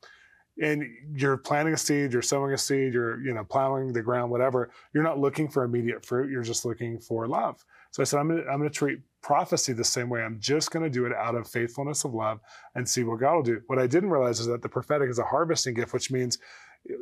and 0.62 0.84
you're 1.16 1.38
planting 1.38 1.76
a 1.76 1.78
seed, 1.78 2.12
you're 2.12 2.22
sowing 2.24 2.54
a 2.54 2.58
seed, 2.58 2.94
you're, 2.94 3.24
you 3.24 3.34
know, 3.34 3.44
plowing 3.44 3.94
the 3.94 4.02
ground, 4.02 4.32
whatever, 4.32 4.72
you're 4.94 5.04
not 5.04 5.20
looking 5.20 5.48
for 5.48 5.64
immediate 5.64 6.04
fruit. 6.04 6.32
You're 6.32 6.44
just 6.44 6.66
looking 6.66 7.00
for 7.00 7.28
love. 7.28 7.64
So 7.92 8.02
I 8.02 8.06
said, 8.06 8.20
I'm 8.20 8.28
going 8.28 8.44
to, 8.44 8.50
I'm 8.50 8.58
going 8.58 8.70
to 8.70 8.76
treat 8.76 9.00
prophecy 9.22 9.74
the 9.74 9.84
same 9.84 10.10
way. 10.10 10.22
I'm 10.22 10.40
just 10.40 10.72
going 10.72 10.84
to 10.84 10.90
do 10.90 11.06
it 11.06 11.14
out 11.14 11.36
of 11.36 11.48
faithfulness 11.48 12.04
of 12.04 12.16
love 12.16 12.40
and 12.74 12.90
see 12.90 13.04
what 13.04 13.20
God 13.20 13.36
will 13.36 13.44
do. 13.44 13.62
What 13.68 13.78
I 13.78 13.86
didn't 13.86 14.10
realize 14.10 14.40
is 14.40 14.48
that 14.48 14.64
the 14.64 14.70
prophetic 14.70 15.10
is 15.10 15.20
a 15.20 15.24
harvesting 15.24 15.76
gift, 15.76 15.94
which 15.94 16.12
means 16.12 16.40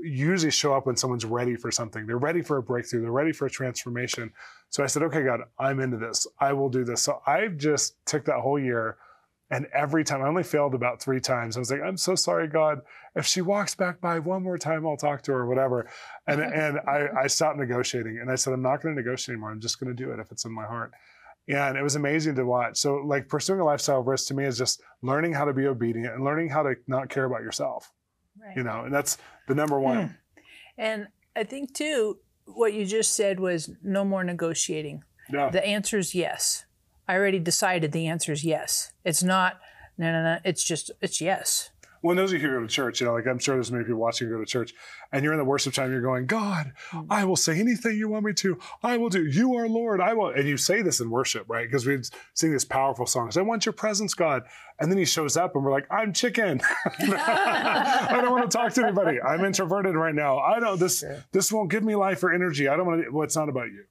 usually 0.04 0.52
show 0.52 0.74
up 0.74 0.86
when 0.86 0.96
someone's 0.96 1.26
ready 1.26 1.56
for 1.56 1.72
something. 1.72 2.06
They're 2.06 2.18
ready 2.18 2.42
for 2.42 2.58
a 2.58 2.64
breakthrough. 2.64 3.02
They're 3.02 3.12
ready 3.12 3.32
for 3.32 3.48
a 3.48 3.50
transformation. 3.50 4.32
So 4.70 4.84
I 4.84 4.88
said, 4.88 5.04
okay, 5.04 5.24
God, 5.24 5.42
I'm 5.58 5.80
into 5.80 5.98
this. 5.98 6.28
I 6.40 6.54
will 6.54 6.70
do 6.70 6.84
this. 6.84 7.02
So 7.02 7.22
I 7.26 7.48
just 7.48 7.96
took 8.06 8.26
that 8.26 8.40
whole 8.42 8.60
year 8.60 8.98
and 9.52 9.68
every 9.74 10.06
time 10.06 10.22
I 10.22 10.28
only 10.28 10.44
failed 10.44 10.74
about 10.74 11.02
three 11.02 11.20
times. 11.20 11.58
I 11.58 11.60
was 11.60 11.70
like, 11.70 11.82
I'm 11.82 11.98
so 11.98 12.16
sorry, 12.16 12.48
God. 12.48 12.80
If 13.16 13.26
she 13.26 13.42
walks 13.42 13.76
back 13.76 14.00
by 14.00 14.18
one 14.18 14.44
more 14.44 14.58
time, 14.58 14.88
I'll 14.88 14.96
talk 14.96 15.22
to 15.24 15.34
her 15.34 15.40
or 15.40 15.46
whatever. 15.46 15.90
And 16.26 16.42
and 16.42 16.80
I, 16.88 17.10
I 17.24 17.28
stopped 17.28 17.60
negotiating 17.60 18.18
and 18.20 18.32
I 18.32 18.36
said, 18.36 18.54
I'm 18.54 18.62
not 18.62 18.82
going 18.82 18.96
to 18.96 19.02
negotiate 19.02 19.34
anymore. 19.34 19.52
I'm 19.52 19.60
just 19.60 19.80
going 19.80 19.96
to 19.96 20.04
do 20.04 20.12
it 20.12 20.20
if 20.20 20.32
it's 20.32 20.46
in 20.46 20.54
my 20.54 20.66
heart. 20.66 20.94
And 21.50 21.78
it 21.78 21.84
was 21.84 21.96
amazing 21.96 22.36
to 22.36 22.46
watch. 22.46 22.78
So, 22.78 22.96
like 23.06 23.28
pursuing 23.28 23.60
a 23.60 23.66
lifestyle 23.66 24.00
of 24.00 24.08
risk 24.08 24.28
to 24.28 24.34
me 24.34 24.46
is 24.46 24.58
just 24.58 24.82
learning 25.02 25.34
how 25.34 25.44
to 25.44 25.54
be 25.54 25.68
obedient 25.68 26.14
and 26.14 26.24
learning 26.24 26.50
how 26.50 26.64
to 26.64 26.76
not 26.88 27.10
care 27.10 27.26
about 27.26 27.42
yourself. 27.42 27.92
Right. 28.42 28.56
You 28.58 28.64
know, 28.64 28.84
and 28.86 28.94
that's 28.94 29.18
the 29.48 29.56
number 29.56 29.80
one. 29.80 30.08
Hmm. 30.08 30.14
And 30.78 31.08
I 31.36 31.44
think 31.44 31.74
too, 31.74 32.18
what 32.46 32.74
you 32.74 32.86
just 32.86 33.16
said 33.16 33.40
was 33.40 33.70
no 33.84 34.04
more 34.04 34.24
negotiating. 34.24 35.04
Yeah. 35.32 35.50
The 35.50 35.66
answer 35.66 35.98
is 35.98 36.16
yes. 36.16 36.66
I 37.08 37.16
already 37.16 37.40
decided 37.40 37.92
the 37.92 38.08
answer 38.08 38.32
is 38.32 38.44
yes. 38.44 38.94
It's 39.04 39.24
not 39.24 39.60
no 39.98 40.12
no 40.12 40.24
no. 40.24 40.40
It's 40.44 40.64
just 40.64 40.92
it's 41.02 41.22
yes. 41.22 41.70
Well, 42.02 42.16
those 42.16 42.34
of 42.34 42.42
you 42.42 42.48
who 42.48 42.56
go 42.56 42.62
to 42.62 42.68
church, 42.68 43.00
you 43.00 43.08
know, 43.08 43.14
like 43.14 43.28
I'm 43.28 43.38
sure 43.38 43.56
there's 43.56 43.72
many 43.72 43.84
people 43.84 44.00
watching 44.00 44.28
who 44.28 44.34
go 44.36 44.40
to 44.40 44.46
church, 44.46 44.74
and 45.12 45.24
you're 45.24 45.34
in 45.34 45.40
the 45.40 45.46
worship 45.46 45.74
time, 45.74 45.92
you're 45.92 46.02
going, 46.02 46.26
God, 46.26 46.74
hmm. 46.90 47.02
I 47.10 47.26
will 47.26 47.36
say 47.36 47.60
anything 47.60 47.98
you 47.98 48.10
want 48.10 48.26
me 48.26 48.34
to. 48.34 48.58
I 48.82 48.98
will 48.98 49.10
do. 49.10 49.26
You 49.26 49.56
are 49.56 49.68
Lord. 49.68 50.02
I 50.02 50.14
will. 50.14 50.30
And 50.30 50.48
you 50.48 50.58
say 50.58 50.82
this 50.82 51.00
in 51.00 51.10
worship, 51.10 51.46
right? 51.48 51.68
Because 51.68 51.86
we 51.86 52.00
sing 52.34 52.52
this 52.52 52.66
powerful 52.66 53.06
songs. 53.06 53.38
I 53.38 53.42
want 53.42 53.66
your 53.66 53.74
presence, 53.74 54.14
God. 54.14 54.44
And 54.80 54.92
then 54.92 54.98
he 54.98 55.06
shows 55.06 55.38
up, 55.38 55.56
and 55.56 55.64
we're 55.64 55.72
like, 55.72 55.88
I'm 55.92 56.12
chicken. 56.12 56.60
I 57.00 58.20
don't 58.22 58.32
want 58.32 58.50
to 58.50 58.58
talk 58.58 58.74
to 58.74 58.84
anybody. 58.84 59.22
I'm 59.22 59.46
introverted 59.46 59.96
right 59.96 60.16
now. 60.16 60.40
I 60.40 60.60
don't. 60.60 60.80
This 60.80 61.04
this 61.32 61.52
won't 61.52 61.70
give 61.70 61.84
me 61.84 61.96
life 61.96 62.24
or 62.24 62.34
energy. 62.34 62.68
I 62.68 62.76
don't 62.76 62.88
want 62.88 63.04
to. 63.04 63.10
Well, 63.12 63.24
it's 63.24 63.36
not 63.36 63.50
about 63.50 63.68
you. 63.68 63.84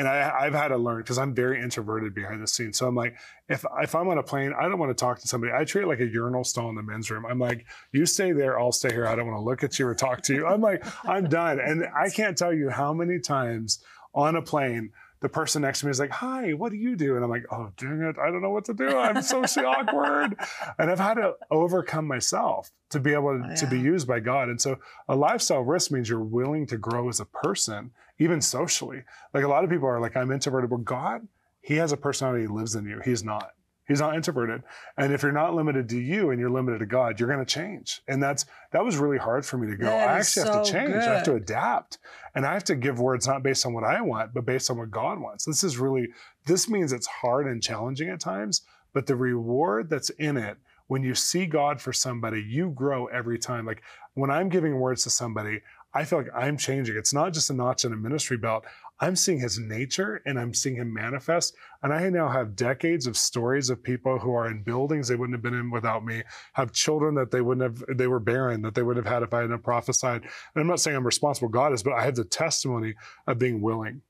And 0.00 0.08
I, 0.08 0.34
I've 0.40 0.54
had 0.54 0.68
to 0.68 0.78
learn 0.78 1.02
because 1.02 1.18
I'm 1.18 1.34
very 1.34 1.60
introverted 1.60 2.14
behind 2.14 2.42
the 2.42 2.46
scenes. 2.46 2.78
So 2.78 2.86
I'm 2.86 2.94
like, 2.94 3.16
if 3.50 3.66
if 3.82 3.94
I'm 3.94 4.08
on 4.08 4.16
a 4.16 4.22
plane, 4.22 4.54
I 4.58 4.62
don't 4.62 4.78
want 4.78 4.88
to 4.88 4.94
talk 4.94 5.20
to 5.20 5.28
somebody. 5.28 5.52
I 5.52 5.64
treat 5.64 5.82
it 5.82 5.88
like 5.88 6.00
a 6.00 6.06
urinal 6.06 6.42
stall 6.42 6.70
in 6.70 6.74
the 6.74 6.82
men's 6.82 7.10
room. 7.10 7.26
I'm 7.26 7.38
like, 7.38 7.66
you 7.92 8.06
stay 8.06 8.32
there, 8.32 8.58
I'll 8.58 8.72
stay 8.72 8.90
here. 8.90 9.06
I 9.06 9.14
don't 9.14 9.26
want 9.26 9.36
to 9.36 9.44
look 9.44 9.62
at 9.62 9.78
you 9.78 9.86
or 9.86 9.94
talk 9.94 10.22
to 10.22 10.34
you. 10.34 10.46
I'm 10.46 10.62
like, 10.62 10.82
I'm 11.06 11.28
done. 11.28 11.60
And 11.60 11.84
I 11.94 12.08
can't 12.08 12.34
tell 12.34 12.54
you 12.54 12.70
how 12.70 12.94
many 12.94 13.18
times 13.18 13.84
on 14.14 14.36
a 14.36 14.42
plane, 14.42 14.90
the 15.20 15.28
person 15.28 15.60
next 15.60 15.80
to 15.80 15.86
me 15.86 15.90
is 15.90 16.00
like, 16.00 16.12
Hi, 16.12 16.52
what 16.52 16.70
do 16.72 16.78
you 16.78 16.96
do? 16.96 17.16
And 17.16 17.22
I'm 17.22 17.28
like, 17.28 17.44
Oh, 17.52 17.70
dang 17.76 18.00
it. 18.00 18.16
I 18.18 18.30
don't 18.30 18.40
know 18.40 18.52
what 18.52 18.64
to 18.64 18.74
do. 18.74 18.96
I'm 18.96 19.20
socially 19.20 19.66
awkward. 19.76 20.34
And 20.78 20.90
I've 20.90 20.98
had 20.98 21.14
to 21.14 21.34
overcome 21.50 22.06
myself 22.06 22.70
to 22.88 23.00
be 23.00 23.12
able 23.12 23.38
to, 23.38 23.50
Oh, 23.50 23.56
to 23.56 23.66
be 23.66 23.78
used 23.78 24.08
by 24.08 24.20
God. 24.20 24.48
And 24.48 24.58
so 24.58 24.78
a 25.08 25.14
lifestyle 25.14 25.60
risk 25.60 25.90
means 25.90 26.08
you're 26.08 26.20
willing 26.20 26.66
to 26.68 26.78
grow 26.78 27.10
as 27.10 27.20
a 27.20 27.26
person, 27.26 27.90
even 28.20 28.40
socially. 28.40 29.02
Like 29.34 29.42
a 29.42 29.48
lot 29.48 29.64
of 29.64 29.70
people 29.70 29.88
are 29.88 30.00
like, 30.00 30.16
I'm 30.16 30.30
introverted. 30.30 30.70
Well, 30.70 30.78
God, 30.78 31.26
He 31.62 31.74
has 31.76 31.90
a 31.90 31.96
personality 31.96 32.46
that 32.46 32.52
lives 32.52 32.76
in 32.76 32.86
you. 32.86 33.00
He's 33.04 33.24
not. 33.24 33.50
He's 33.88 34.00
not 34.00 34.14
introverted. 34.14 34.62
And 34.96 35.12
if 35.12 35.24
you're 35.24 35.32
not 35.32 35.56
limited 35.56 35.88
to 35.88 35.98
you 35.98 36.30
and 36.30 36.38
you're 36.38 36.48
limited 36.48 36.78
to 36.78 36.86
God, 36.86 37.18
you're 37.18 37.28
going 37.28 37.44
to 37.44 37.54
change. 37.54 38.02
And 38.06 38.22
that's 38.22 38.44
that 38.70 38.84
was 38.84 38.98
really 38.98 39.18
hard 39.18 39.44
for 39.44 39.58
me 39.58 39.66
to 39.66 39.76
go. 39.76 39.86
That 39.86 40.08
I 40.10 40.18
actually 40.18 40.44
have 40.44 40.62
to 40.62 40.64
so 40.64 40.72
change. 40.72 40.94
I 40.94 41.14
have 41.14 41.24
to 41.24 41.34
adapt. 41.34 41.98
And 42.36 42.46
I 42.46 42.52
have 42.52 42.62
to 42.64 42.76
give 42.76 43.00
words 43.00 43.26
not 43.26 43.42
based 43.42 43.66
on 43.66 43.72
what 43.72 43.82
I 43.82 44.00
want, 44.00 44.32
but 44.32 44.46
based 44.46 44.70
on 44.70 44.78
what 44.78 44.92
God 44.92 45.18
wants. 45.18 45.44
This 45.44 45.64
is 45.64 45.76
really 45.76 46.10
this 46.46 46.68
means 46.68 46.92
it's 46.92 47.08
hard 47.08 47.46
and 47.48 47.60
challenging 47.60 48.10
at 48.10 48.20
times, 48.20 48.62
but 48.92 49.06
the 49.06 49.16
reward 49.16 49.90
that's 49.90 50.10
in 50.10 50.36
it 50.36 50.58
when 50.90 51.04
you 51.04 51.14
see 51.14 51.46
God 51.46 51.80
for 51.80 51.92
somebody, 51.92 52.42
you 52.42 52.70
grow 52.70 53.06
every 53.06 53.38
time. 53.38 53.64
Like 53.64 53.82
when 54.14 54.28
I'm 54.28 54.48
giving 54.48 54.78
words 54.78 55.04
to 55.04 55.10
somebody, 55.10 55.62
I 55.92 56.04
feel 56.04 56.20
like 56.20 56.30
I'm 56.34 56.56
changing. 56.56 56.96
It's 56.96 57.12
not 57.12 57.32
just 57.32 57.50
a 57.50 57.52
notch 57.52 57.84
in 57.84 57.92
a 57.92 57.96
ministry 57.96 58.36
belt. 58.36 58.64
I'm 59.00 59.16
seeing 59.16 59.40
his 59.40 59.58
nature 59.58 60.22
and 60.26 60.38
I'm 60.38 60.52
seeing 60.54 60.76
him 60.76 60.92
manifest. 60.92 61.54
And 61.82 61.92
I 61.92 62.08
now 62.10 62.28
have 62.28 62.54
decades 62.54 63.06
of 63.06 63.16
stories 63.16 63.70
of 63.70 63.82
people 63.82 64.18
who 64.18 64.32
are 64.34 64.46
in 64.46 64.62
buildings 64.62 65.08
they 65.08 65.16
wouldn't 65.16 65.34
have 65.34 65.42
been 65.42 65.54
in 65.54 65.70
without 65.70 66.04
me, 66.04 66.22
have 66.52 66.72
children 66.72 67.14
that 67.14 67.30
they 67.30 67.40
wouldn't 67.40 67.62
have, 67.62 67.96
they 67.96 68.06
were 68.06 68.20
barren, 68.20 68.62
that 68.62 68.74
they 68.74 68.82
would 68.82 68.96
have 68.96 69.06
had 69.06 69.22
if 69.22 69.32
I 69.32 69.40
hadn't 69.40 69.64
prophesied. 69.64 70.22
And 70.22 70.30
I'm 70.60 70.66
not 70.66 70.80
saying 70.80 70.96
I'm 70.96 71.04
responsible, 71.06 71.48
God 71.48 71.72
is, 71.72 71.82
but 71.82 71.94
I 71.94 72.04
have 72.04 72.14
the 72.14 72.24
testimony 72.24 72.94
of 73.26 73.38
being 73.38 73.60
willing. 73.62 74.02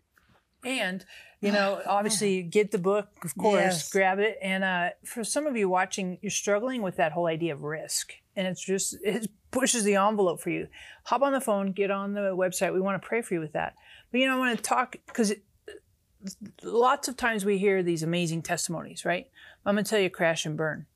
And, 0.65 1.05
you 1.41 1.53
know, 1.53 1.81
obviously 1.87 2.43
get 2.43 2.73
the 2.73 2.79
book, 2.79 3.09
of 3.25 3.35
course, 3.37 3.61
Yes. 3.61 3.91
grab 3.91 4.19
it. 4.19 4.39
And 4.43 4.65
uh, 4.65 4.91
for 5.05 5.25
some 5.25 5.47
of 5.47 5.57
you 5.57 5.69
watching, 5.69 6.19
you're 6.21 6.31
struggling 6.31 6.83
with 6.83 6.97
that 6.97 7.13
whole 7.13 7.27
idea 7.27 7.55
of 7.55 7.63
risk. 7.63 8.15
And 8.41 8.49
it's 8.49 8.65
just, 8.65 8.97
it 9.05 9.31
pushes 9.51 9.85
the 9.85 9.97
envelope 9.97 10.41
for 10.41 10.49
you. 10.49 10.67
Hop 11.05 11.21
on 11.21 11.33
the 11.33 11.43
phone, 11.43 11.73
get 11.73 11.91
on 11.91 12.15
the 12.15 12.35
website. 12.35 12.73
We 12.73 12.81
want 12.81 13.01
to 13.01 13.07
pray 13.07 13.21
for 13.21 13.35
you 13.35 13.41
with 13.41 13.53
that. 13.53 13.75
But, 14.11 14.21
you 14.21 14.27
know, 14.27 14.37
I 14.37 14.39
want 14.39 14.57
to 14.57 14.63
talk 14.63 14.97
because 15.07 15.35
lots 16.63 17.07
of 17.07 17.19
times 17.19 17.45
we 17.45 17.59
hear 17.59 17.83
these 17.83 18.03
amazing 18.03 18.41
testimonies, 18.41 19.05
right? 19.05 19.29
I'm 19.67 19.75
going 19.75 19.85
to 19.85 19.91
tell 19.91 20.01
you 20.01 20.09
crash 20.09 20.47
and 20.47 20.57
burn. 20.57 20.87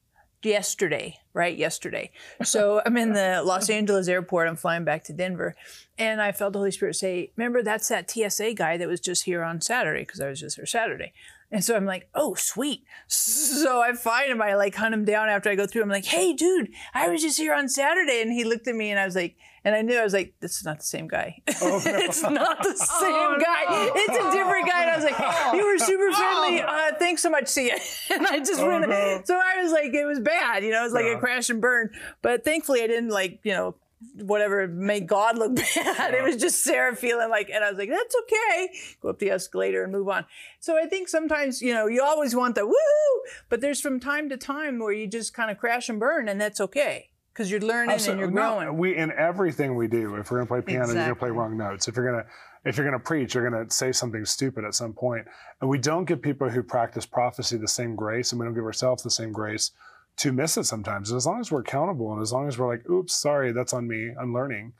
Yesterday, 0.42 1.18
right? 1.34 1.54
Yesterday. 1.54 2.12
So 2.42 2.80
I'm 2.86 2.96
in 2.96 3.12
the 3.12 3.42
Los 3.44 3.68
Angeles 3.68 4.08
airport. 4.08 4.48
I'm 4.48 4.56
flying 4.56 4.84
back 4.84 5.04
to 5.04 5.12
Denver. 5.12 5.54
And 5.98 6.22
I 6.22 6.32
felt 6.32 6.54
the 6.54 6.60
Holy 6.60 6.70
Spirit 6.70 6.96
say, 6.96 7.30
Remember, 7.36 7.62
that's 7.62 7.88
that 7.88 8.10
TSA 8.10 8.54
guy 8.54 8.78
that 8.78 8.88
was 8.88 9.00
just 9.00 9.24
here 9.24 9.42
on 9.42 9.60
Saturday, 9.60 10.00
because 10.00 10.20
I 10.20 10.28
was 10.30 10.40
just 10.40 10.56
here 10.56 10.66
Saturday. 10.66 11.12
And 11.50 11.64
so 11.64 11.76
I'm 11.76 11.84
like, 11.86 12.08
Oh, 12.14 12.34
sweet. 12.34 12.84
So 13.08 13.80
I 13.80 13.92
find 13.92 14.30
him. 14.30 14.42
I 14.42 14.54
like 14.54 14.74
hunt 14.74 14.94
him 14.94 15.04
down 15.04 15.28
after 15.28 15.50
I 15.50 15.54
go 15.54 15.66
through. 15.66 15.82
I'm 15.82 15.88
like, 15.88 16.04
Hey, 16.04 16.32
dude, 16.32 16.68
I 16.94 17.08
was 17.08 17.22
just 17.22 17.38
here 17.38 17.54
on 17.54 17.68
Saturday. 17.68 18.20
And 18.22 18.32
he 18.32 18.44
looked 18.44 18.66
at 18.68 18.74
me 18.74 18.90
and 18.90 18.98
I 18.98 19.04
was 19.04 19.14
like, 19.14 19.36
and 19.66 19.74
I 19.74 19.80
knew 19.82 19.96
I 19.98 20.02
was 20.02 20.12
like, 20.12 20.34
This 20.40 20.56
is 20.58 20.64
not 20.64 20.78
the 20.78 20.84
same 20.84 21.06
guy. 21.08 21.42
Oh, 21.62 21.80
no. 21.84 21.92
it's 21.96 22.22
not 22.22 22.62
the 22.62 22.74
same 22.76 23.12
Oh, 23.14 23.36
guy. 23.40 23.64
no. 23.70 23.92
It's 23.94 24.18
a 24.18 24.30
different 24.36 24.68
guy. 24.68 24.82
And 24.82 24.90
I 24.90 24.96
was 24.96 25.04
like, 25.04 25.54
You 25.54 25.64
were 25.66 25.78
super 25.78 26.12
friendly. 26.12 26.60
Uh, 26.60 26.92
thanks 26.98 27.22
so 27.22 27.30
much. 27.30 27.46
See 27.48 27.68
ya. 27.68 27.74
And 28.10 28.26
I 28.26 28.38
just 28.40 28.60
Oh, 28.60 28.66
went. 28.68 28.88
no. 28.88 29.22
So 29.24 29.34
I 29.42 29.62
was 29.62 29.72
like, 29.72 29.94
It 29.94 30.04
was 30.06 30.20
bad. 30.20 30.64
You 30.64 30.70
know, 30.72 30.80
it 30.80 30.84
was 30.84 30.92
like 30.92 31.04
Yeah. 31.06 31.16
a 31.16 31.20
crash 31.20 31.50
and 31.50 31.60
burn. 31.60 31.90
But 32.22 32.44
thankfully, 32.44 32.82
I 32.82 32.86
didn't 32.86 33.10
like, 33.10 33.40
you 33.44 33.52
know, 33.52 33.76
whatever 34.14 34.66
make 34.68 35.06
God 35.06 35.38
look 35.38 35.56
bad. 35.74 36.14
It 36.14 36.22
was 36.22 36.36
just 36.36 36.62
Sarah 36.62 36.94
feeling 36.96 37.30
like, 37.30 37.50
and 37.50 37.64
I 37.64 37.70
was 37.70 37.78
like, 37.78 37.90
that's 37.90 38.14
okay. 38.22 38.70
Go 39.00 39.08
up 39.08 39.18
the 39.18 39.30
escalator 39.30 39.82
and 39.82 39.92
move 39.92 40.08
on. 40.08 40.24
So 40.60 40.76
I 40.76 40.86
think 40.86 41.08
sometimes, 41.08 41.62
you 41.62 41.74
know, 41.74 41.86
you 41.86 42.02
always 42.02 42.34
want 42.34 42.54
the 42.54 42.62
woohoo, 42.62 43.30
but 43.48 43.60
there's 43.60 43.80
from 43.80 44.00
time 44.00 44.28
to 44.30 44.36
time 44.36 44.78
where 44.78 44.92
you 44.92 45.06
just 45.06 45.34
kind 45.34 45.50
of 45.50 45.58
crash 45.58 45.88
and 45.88 46.00
burn, 46.00 46.28
and 46.28 46.40
that's 46.40 46.60
okay 46.60 47.10
because 47.34 47.50
you're 47.50 47.60
learning 47.60 47.96
and 48.08 48.18
you're 48.20 48.30
no, 48.30 48.60
growing. 48.60 48.78
we 48.78 48.96
in 48.96 49.10
everything 49.12 49.74
we 49.74 49.88
do. 49.88 50.14
If 50.16 50.30
we're 50.30 50.38
gonna 50.38 50.46
play 50.46 50.60
piano, 50.60 50.86
you're 50.86 50.94
gonna 50.94 51.16
play 51.16 51.30
wrong 51.30 51.56
notes. 51.56 51.88
If 51.88 51.96
you're 51.96 52.10
gonna 52.10 52.24
if 52.64 52.76
you're 52.76 52.86
gonna 52.86 53.00
preach, 53.00 53.34
you're 53.34 53.48
gonna 53.48 53.68
say 53.70 53.92
something 53.92 54.24
stupid 54.24 54.64
at 54.64 54.74
some 54.74 54.92
point. 54.92 55.26
And 55.60 55.68
we 55.68 55.78
don't 55.78 56.04
give 56.04 56.22
people 56.22 56.48
who 56.48 56.62
practice 56.62 57.04
prophecy 57.04 57.56
the 57.56 57.68
same 57.68 57.96
grace, 57.96 58.32
and 58.32 58.40
we 58.40 58.46
don't 58.46 58.54
give 58.54 58.64
ourselves 58.64 59.02
the 59.02 59.10
same 59.10 59.32
grace 59.32 59.72
to 60.16 60.32
miss 60.32 60.56
it 60.56 60.64
sometimes. 60.64 61.10
And 61.10 61.16
as 61.16 61.26
long 61.26 61.40
as 61.40 61.50
we're 61.50 61.60
accountable, 61.60 62.12
and 62.12 62.22
as 62.22 62.32
long 62.32 62.48
as 62.48 62.58
we're 62.58 62.68
like, 62.68 62.88
"Oops, 62.88 63.12
sorry, 63.12 63.52
that's 63.52 63.72
on 63.72 63.88
me. 63.88 64.14
I'm 64.18 64.32
learning." 64.32 64.72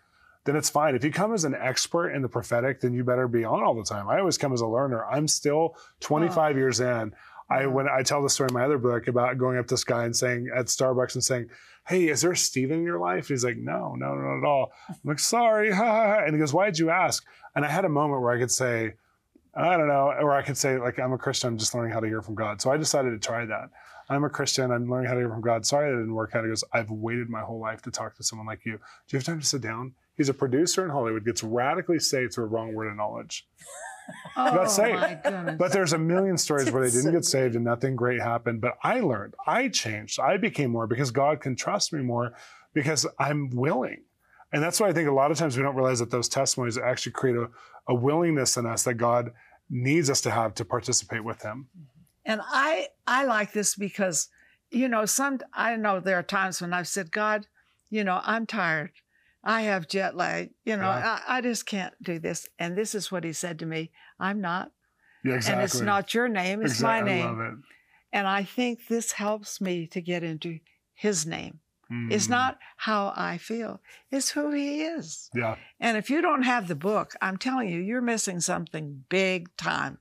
Then 0.44 0.56
it's 0.56 0.70
fine. 0.70 0.94
If 0.94 1.02
you 1.02 1.10
come 1.10 1.32
as 1.32 1.44
an 1.44 1.54
expert 1.54 2.10
in 2.10 2.20
the 2.20 2.28
prophetic, 2.28 2.80
then 2.80 2.92
you 2.92 3.02
better 3.02 3.26
be 3.26 3.44
on 3.44 3.62
all 3.62 3.74
the 3.74 3.82
time. 3.82 4.08
I 4.08 4.18
always 4.18 4.36
come 4.36 4.52
as 4.52 4.60
a 4.60 4.66
learner. 4.66 5.04
I'm 5.06 5.26
still 5.26 5.74
25 6.00 6.56
years 6.56 6.80
in. 6.80 7.14
I 7.50 7.66
when 7.66 7.88
I 7.88 8.02
tell 8.02 8.22
the 8.22 8.30
story 8.30 8.48
in 8.48 8.54
my 8.54 8.64
other 8.64 8.78
book 8.78 9.06
about 9.08 9.38
going 9.38 9.58
up 9.58 9.66
to 9.68 9.74
this 9.74 9.84
guy 9.84 10.04
and 10.04 10.16
saying 10.16 10.50
at 10.54 10.66
Starbucks 10.66 11.14
and 11.14 11.22
saying, 11.22 11.50
"Hey, 11.86 12.08
is 12.08 12.22
there 12.22 12.32
a 12.32 12.36
Stephen 12.36 12.78
in 12.78 12.84
your 12.84 12.98
life?" 12.98 13.28
He's 13.28 13.44
like, 13.44 13.56
"No, 13.56 13.94
no, 13.94 14.14
not 14.14 14.38
at 14.38 14.44
all." 14.44 14.72
I'm 14.88 14.96
like, 15.04 15.18
"Sorry," 15.18 15.70
and 15.72 16.32
he 16.32 16.38
goes, 16.38 16.54
"Why 16.54 16.66
did 16.66 16.78
you 16.78 16.90
ask?" 16.90 17.24
And 17.54 17.64
I 17.64 17.68
had 17.68 17.84
a 17.84 17.88
moment 17.88 18.22
where 18.22 18.32
I 18.32 18.38
could 18.38 18.50
say, 18.50 18.94
"I 19.54 19.76
don't 19.76 19.88
know," 19.88 20.12
or 20.20 20.32
I 20.32 20.42
could 20.42 20.56
say, 20.56 20.78
"Like 20.78 20.98
I'm 20.98 21.12
a 21.12 21.18
Christian, 21.18 21.48
I'm 21.48 21.58
just 21.58 21.74
learning 21.74 21.92
how 21.92 22.00
to 22.00 22.06
hear 22.06 22.22
from 22.22 22.34
God." 22.34 22.62
So 22.62 22.70
I 22.70 22.76
decided 22.78 23.10
to 23.10 23.18
try 23.18 23.44
that. 23.44 23.70
I'm 24.08 24.24
a 24.24 24.30
Christian, 24.30 24.70
I'm 24.70 24.90
learning 24.90 25.08
how 25.08 25.14
to 25.14 25.20
hear 25.20 25.28
from 25.28 25.40
God. 25.40 25.64
Sorry 25.64 25.90
that 25.90 25.96
didn't 25.96 26.14
work 26.14 26.34
out. 26.34 26.44
He 26.44 26.50
goes, 26.50 26.64
"I've 26.72 26.90
waited 26.90 27.28
my 27.28 27.40
whole 27.40 27.58
life 27.58 27.82
to 27.82 27.90
talk 27.90 28.16
to 28.16 28.22
someone 28.22 28.46
like 28.46 28.64
you. 28.64 28.72
Do 28.72 28.78
you 29.08 29.18
have 29.18 29.24
time 29.24 29.40
to 29.40 29.46
sit 29.46 29.62
down?" 29.62 29.94
He's 30.16 30.28
a 30.28 30.34
producer 30.34 30.84
in 30.84 30.90
Hollywood, 30.90 31.24
gets 31.24 31.42
radically 31.42 31.98
saved 31.98 32.34
through 32.34 32.44
a 32.44 32.48
wrong 32.48 32.74
word 32.74 32.88
of 32.88 32.96
knowledge. 32.96 33.46
Oh, 34.36 34.50
got 34.54 34.70
saved. 34.70 35.58
But 35.58 35.72
there's 35.72 35.94
a 35.94 35.98
million 35.98 36.36
stories 36.36 36.70
where 36.70 36.84
they 36.84 36.94
didn't 36.94 37.12
get 37.12 37.24
saved 37.24 37.54
and 37.54 37.64
nothing 37.64 37.96
great 37.96 38.20
happened. 38.20 38.60
But 38.60 38.76
I 38.82 39.00
learned, 39.00 39.34
I 39.46 39.68
changed, 39.68 40.20
I 40.20 40.36
became 40.36 40.70
more 40.70 40.86
because 40.86 41.10
God 41.10 41.40
can 41.40 41.56
trust 41.56 41.90
me 41.90 42.02
more 42.02 42.34
because 42.74 43.06
I'm 43.18 43.48
willing. 43.48 44.02
And 44.52 44.62
that's 44.62 44.78
why 44.78 44.88
I 44.88 44.92
think 44.92 45.08
a 45.08 45.12
lot 45.12 45.30
of 45.30 45.38
times 45.38 45.56
we 45.56 45.62
don't 45.62 45.74
realize 45.74 46.00
that 46.00 46.10
those 46.10 46.28
testimonies 46.28 46.76
actually 46.76 47.12
create 47.12 47.36
a, 47.36 47.48
a 47.88 47.94
willingness 47.94 48.58
in 48.58 48.66
us 48.66 48.82
that 48.82 48.94
God 48.94 49.32
needs 49.70 50.10
us 50.10 50.20
to 50.22 50.30
have 50.30 50.52
to 50.56 50.64
participate 50.66 51.24
with 51.24 51.42
Him. 51.42 51.68
And 52.24 52.40
I 52.44 52.88
I 53.06 53.24
like 53.24 53.52
this 53.52 53.74
because, 53.76 54.28
you 54.70 54.88
know, 54.88 55.04
some 55.06 55.40
I 55.52 55.76
know 55.76 56.00
there 56.00 56.18
are 56.18 56.22
times 56.22 56.60
when 56.60 56.72
I've 56.72 56.88
said, 56.88 57.10
God, 57.12 57.46
you 57.90 58.04
know, 58.04 58.20
I'm 58.24 58.46
tired. 58.46 58.92
I 59.42 59.62
have 59.62 59.88
jet 59.88 60.16
lag. 60.16 60.50
You 60.64 60.76
know. 60.76 60.88
I, 60.88 61.20
I 61.28 61.40
just 61.42 61.66
can't 61.66 61.94
do 62.02 62.18
this. 62.18 62.46
And 62.58 62.76
this 62.76 62.94
is 62.94 63.12
what 63.12 63.24
he 63.24 63.32
said 63.32 63.58
to 63.58 63.66
me. 63.66 63.90
I'm 64.18 64.40
not. 64.40 64.72
Yeah, 65.22 65.34
exactly. 65.34 65.54
And 65.54 65.64
it's 65.64 65.80
not 65.80 66.14
your 66.14 66.28
name, 66.28 66.62
it's 66.62 66.80
my 66.80 66.98
Exactly. 66.98 67.12
I 67.12 67.16
name. 67.26 67.38
love 67.38 67.40
it. 67.52 67.54
And 68.12 68.26
I 68.26 68.44
think 68.44 68.86
this 68.88 69.12
helps 69.12 69.60
me 69.60 69.86
to 69.88 70.00
get 70.00 70.22
into 70.22 70.60
his 70.94 71.26
name. 71.26 71.60
It's 72.10 72.26
Mm. 72.26 72.30
not 72.30 72.58
how 72.78 73.12
I 73.14 73.36
feel, 73.38 73.80
it's 74.10 74.30
who 74.30 74.50
he 74.52 74.82
is. 74.82 75.30
Yeah. 75.34 75.56
And 75.78 75.96
if 75.98 76.08
you 76.10 76.22
don't 76.22 76.42
have 76.42 76.66
the 76.66 76.74
book, 76.74 77.14
I'm 77.20 77.36
telling 77.36 77.68
you, 77.68 77.78
you're 77.80 78.00
missing 78.00 78.40
something 78.40 79.04
big 79.10 79.54
time. 79.56 79.98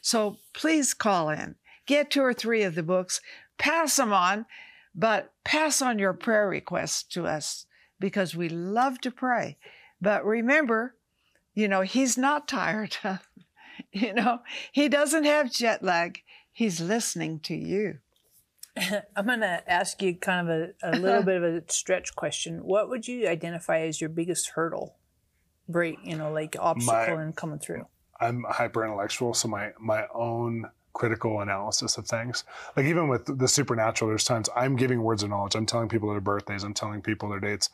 So 0.00 0.38
please 0.52 0.94
call 0.94 1.30
in, 1.30 1.56
get 1.86 2.10
two 2.10 2.22
or 2.22 2.34
three 2.34 2.62
of 2.62 2.74
the 2.74 2.82
books, 2.82 3.20
pass 3.58 3.96
them 3.96 4.12
on, 4.12 4.46
but 4.94 5.32
pass 5.44 5.80
on 5.82 5.98
your 5.98 6.12
prayer 6.12 6.48
requests 6.48 7.02
to 7.14 7.26
us 7.26 7.66
because 8.00 8.34
we 8.34 8.48
love 8.48 9.00
to 9.00 9.10
pray. 9.10 9.58
But 10.00 10.24
remember, 10.24 10.94
you 11.54 11.68
know, 11.68 11.82
he's 11.82 12.16
not 12.16 12.48
tired. 12.48 12.96
you 13.92 14.12
know, 14.12 14.40
he 14.72 14.88
doesn't 14.88 15.24
have 15.24 15.52
jet 15.52 15.82
lag. 15.82 16.22
He's 16.52 16.80
listening 16.80 17.40
to 17.40 17.54
you. 17.54 17.98
I'm 19.16 19.26
going 19.26 19.40
to 19.40 19.62
ask 19.70 20.00
you 20.02 20.16
kind 20.16 20.48
of 20.48 20.72
a, 20.82 20.90
a 20.90 20.92
little 20.98 21.22
bit 21.24 21.36
of 21.36 21.42
a 21.42 21.62
stretch 21.68 22.14
question. 22.14 22.64
What 22.64 22.88
would 22.88 23.08
you 23.08 23.28
identify 23.28 23.80
as 23.80 24.00
your 24.00 24.10
biggest 24.10 24.50
hurdle, 24.50 24.96
break, 25.68 25.98
you 26.04 26.16
know, 26.16 26.32
like 26.32 26.56
obstacle 26.58 27.16
My- 27.16 27.22
in 27.22 27.32
coming 27.32 27.58
through? 27.58 27.86
I'm 28.20 28.44
hyper 28.48 28.84
intellectual, 28.84 29.34
so 29.34 29.48
my 29.48 29.72
my 29.78 30.04
own 30.14 30.70
critical 30.92 31.40
analysis 31.40 31.96
of 31.96 32.06
things. 32.06 32.44
Like 32.76 32.86
even 32.86 33.08
with 33.08 33.38
the 33.38 33.48
supernatural, 33.48 34.08
there's 34.08 34.24
times 34.24 34.48
I'm 34.56 34.74
giving 34.76 35.02
words 35.02 35.22
of 35.22 35.30
knowledge. 35.30 35.54
I'm 35.54 35.66
telling 35.66 35.88
people 35.88 36.10
their 36.10 36.20
birthdays. 36.20 36.64
I'm 36.64 36.74
telling 36.74 37.02
people 37.02 37.28
their 37.28 37.40
dates. 37.40 37.70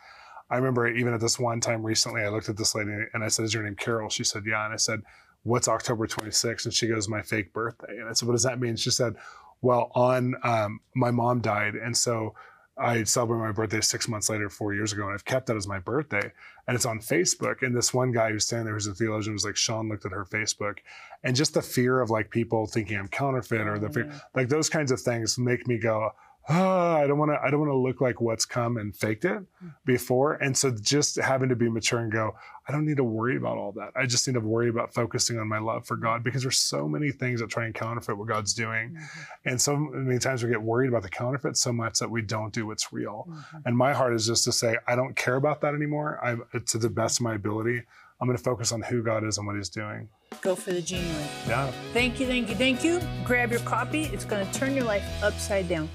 I 0.50 0.56
remember 0.56 0.86
even 0.86 1.14
at 1.14 1.20
this 1.20 1.38
one 1.38 1.60
time 1.60 1.82
recently, 1.82 2.22
I 2.22 2.28
looked 2.28 2.48
at 2.48 2.56
this 2.56 2.74
lady 2.74 2.92
and 3.14 3.24
I 3.24 3.28
said, 3.28 3.44
"Is 3.44 3.54
your 3.54 3.62
name 3.62 3.76
Carol?" 3.76 4.10
She 4.10 4.24
said, 4.24 4.44
"Yeah." 4.46 4.64
And 4.64 4.74
I 4.74 4.76
said, 4.76 5.02
"What's 5.42 5.68
October 5.68 6.06
26th?" 6.06 6.66
And 6.66 6.74
she 6.74 6.86
goes, 6.86 7.08
"My 7.08 7.22
fake 7.22 7.52
birthday." 7.52 7.98
And 7.98 8.08
I 8.08 8.12
said, 8.12 8.28
"What 8.28 8.34
does 8.34 8.42
that 8.42 8.60
mean?" 8.60 8.76
She 8.76 8.90
said, 8.90 9.14
"Well, 9.62 9.90
on 9.94 10.34
um, 10.42 10.80
my 10.94 11.10
mom 11.10 11.40
died, 11.40 11.74
and 11.74 11.96
so." 11.96 12.34
I 12.76 13.04
celebrated 13.04 13.44
my 13.44 13.52
birthday 13.52 13.80
six 13.80 14.08
months 14.08 14.28
later, 14.28 14.50
four 14.50 14.74
years 14.74 14.92
ago, 14.92 15.04
and 15.04 15.14
I've 15.14 15.24
kept 15.24 15.46
that 15.46 15.56
as 15.56 15.68
my 15.68 15.78
birthday. 15.78 16.32
And 16.66 16.74
it's 16.74 16.86
on 16.86 16.98
Facebook. 16.98 17.62
And 17.62 17.76
this 17.76 17.94
one 17.94 18.10
guy 18.10 18.30
who's 18.30 18.46
standing 18.46 18.64
there, 18.64 18.74
who's 18.74 18.86
a 18.86 18.94
theologian, 18.94 19.34
was 19.34 19.44
like, 19.44 19.56
Shawn 19.56 19.88
looked 19.88 20.04
at 20.04 20.12
her 20.12 20.24
Facebook, 20.24 20.78
and 21.22 21.36
just 21.36 21.54
the 21.54 21.62
fear 21.62 22.00
of 22.00 22.10
like 22.10 22.30
people 22.30 22.66
thinking 22.66 22.98
I'm 22.98 23.08
counterfeit 23.08 23.66
or 23.66 23.78
the 23.78 23.90
fear, 23.90 24.04
mm. 24.06 24.20
like 24.34 24.48
those 24.48 24.68
kinds 24.68 24.90
of 24.90 25.00
things 25.00 25.38
make 25.38 25.68
me 25.68 25.78
go, 25.78 26.10
oh, 26.48 26.92
I 26.96 27.06
don't 27.06 27.18
want 27.18 27.30
to, 27.32 27.40
I 27.42 27.50
don't 27.50 27.60
want 27.60 27.70
to 27.70 27.76
look 27.76 28.00
like 28.00 28.20
what's 28.20 28.44
come 28.44 28.76
and 28.76 28.94
faked 28.94 29.24
it 29.24 29.42
before. 29.84 30.34
And 30.34 30.56
so 30.56 30.70
just 30.70 31.16
having 31.16 31.48
to 31.48 31.56
be 31.56 31.68
mature 31.68 32.00
and 32.00 32.12
go, 32.12 32.34
I 32.66 32.72
don't 32.72 32.86
need 32.86 32.96
to 32.96 33.04
worry 33.04 33.36
about 33.36 33.58
all 33.58 33.72
that. 33.72 33.92
I 33.94 34.06
just 34.06 34.26
need 34.26 34.34
to 34.34 34.40
worry 34.40 34.70
about 34.70 34.94
focusing 34.94 35.38
on 35.38 35.48
my 35.48 35.58
love 35.58 35.86
for 35.86 35.96
God 35.96 36.24
because 36.24 36.42
there's 36.42 36.58
so 36.58 36.88
many 36.88 37.10
things 37.10 37.40
that 37.40 37.50
try 37.50 37.66
and 37.66 37.74
counterfeit 37.74 38.16
what 38.16 38.28
God's 38.28 38.54
doing. 38.54 38.90
Mm-hmm. 38.90 39.48
And 39.48 39.60
so 39.60 39.76
many 39.76 40.18
times 40.18 40.42
we 40.42 40.50
get 40.50 40.62
worried 40.62 40.88
about 40.88 41.02
the 41.02 41.10
counterfeit 41.10 41.56
so 41.56 41.72
much 41.72 41.98
that 41.98 42.10
we 42.10 42.22
don't 42.22 42.52
do 42.52 42.66
what's 42.66 42.92
real. 42.92 43.26
Mm-hmm. 43.28 43.56
And 43.66 43.76
my 43.76 43.92
heart 43.92 44.14
is 44.14 44.26
just 44.26 44.44
to 44.44 44.52
say, 44.52 44.76
I 44.88 44.96
don't 44.96 45.14
care 45.14 45.36
about 45.36 45.60
that 45.60 45.74
anymore. 45.74 46.18
I, 46.24 46.58
to 46.58 46.78
the 46.78 46.88
best 46.88 47.20
of 47.20 47.24
my 47.24 47.34
ability, 47.34 47.82
I'm 48.20 48.28
going 48.28 48.38
to 48.38 48.42
focus 48.42 48.72
on 48.72 48.80
who 48.82 49.02
God 49.02 49.24
is 49.24 49.38
and 49.38 49.46
what 49.46 49.56
He's 49.56 49.68
doing. 49.68 50.08
Go 50.40 50.54
for 50.54 50.72
the 50.72 50.80
genuine. 50.80 51.28
Yeah. 51.46 51.70
Thank 51.92 52.20
you, 52.20 52.26
thank 52.26 52.48
you, 52.48 52.54
thank 52.54 52.84
you. 52.84 53.00
Grab 53.24 53.50
your 53.50 53.60
copy. 53.60 54.04
It's 54.04 54.24
going 54.24 54.46
to 54.46 54.52
turn 54.52 54.74
your 54.74 54.84
life 54.84 55.04
upside 55.22 55.68
down. 55.68 55.88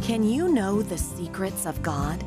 Can 0.00 0.24
you 0.24 0.48
know 0.48 0.82
the 0.82 0.98
secrets 0.98 1.64
of 1.64 1.80
God? 1.80 2.24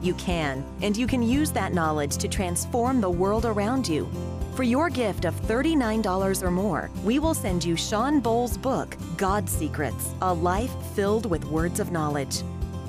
You 0.00 0.14
can, 0.14 0.64
and 0.80 0.96
you 0.96 1.06
can 1.06 1.22
use 1.22 1.50
that 1.50 1.74
knowledge 1.74 2.16
to 2.16 2.26
transform 2.26 3.02
the 3.02 3.10
world 3.10 3.44
around 3.44 3.86
you. 3.86 4.08
For 4.54 4.62
your 4.62 4.88
gift 4.88 5.26
of 5.26 5.34
$39 5.42 6.42
or 6.42 6.50
more, 6.50 6.90
we 7.04 7.18
will 7.18 7.34
send 7.34 7.62
you 7.62 7.76
Shawn 7.76 8.22
Bolz' 8.22 8.60
book, 8.60 8.96
God's 9.18 9.52
Secrets 9.52 10.14
A 10.22 10.32
Life 10.32 10.72
Filled 10.94 11.26
with 11.26 11.44
Words 11.44 11.80
of 11.80 11.92
Knowledge. 11.92 12.42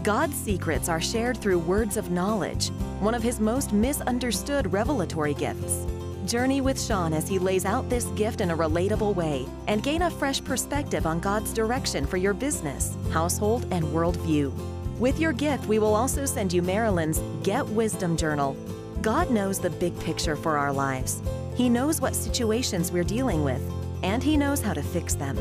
God's 0.04 0.36
secrets 0.36 0.88
are 0.88 1.02
shared 1.02 1.38
through 1.38 1.60
words 1.60 1.98
of 1.98 2.10
knowledge, 2.10 2.70
one 3.02 3.14
of 3.14 3.22
his 3.22 3.42
most 3.42 3.74
misunderstood 3.74 4.72
revelatory 4.72 5.34
gifts. 5.34 5.86
Journey 6.26 6.62
with 6.62 6.80
Shawn 6.80 7.14
as 7.14 7.28
he 7.28 7.40
lays 7.40 7.66
out 7.66 7.90
this 7.90 8.06
gift 8.08 8.42
in 8.42 8.52
a 8.52 8.58
relatable 8.58 9.16
way 9.16 9.46
and 9.68 9.82
gain 9.82 10.04
a 10.04 10.12
fresh 10.12 10.44
perspective 10.44 11.06
on 11.06 11.20
God's 11.20 11.54
direction 11.54 12.06
for 12.06 12.18
your 12.18 12.34
business, 12.34 12.96
household, 13.12 13.66
and 13.72 13.86
worldview. 13.86 14.52
With 15.00 15.20
your 15.20 15.34
gift, 15.34 15.66
we 15.66 15.80
will 15.80 15.96
also 15.96 16.26
send 16.26 16.52
you 16.52 16.62
Marilyn's 16.62 17.22
Get 17.44 17.66
Wisdom 17.68 18.18
Journal. 18.18 18.56
God 19.02 19.32
knows 19.32 19.60
the 19.60 19.70
big 19.70 19.98
picture 20.02 20.36
for 20.36 20.58
our 20.58 20.74
lives. 20.74 21.22
He 21.56 21.70
knows 21.70 22.02
what 22.02 22.16
situations 22.16 22.92
we're 22.92 23.04
dealing 23.04 23.44
with, 23.44 23.62
and 24.04 24.22
He 24.22 24.36
knows 24.36 24.62
how 24.62 24.74
to 24.74 24.84
fix 24.84 25.16
them. 25.16 25.38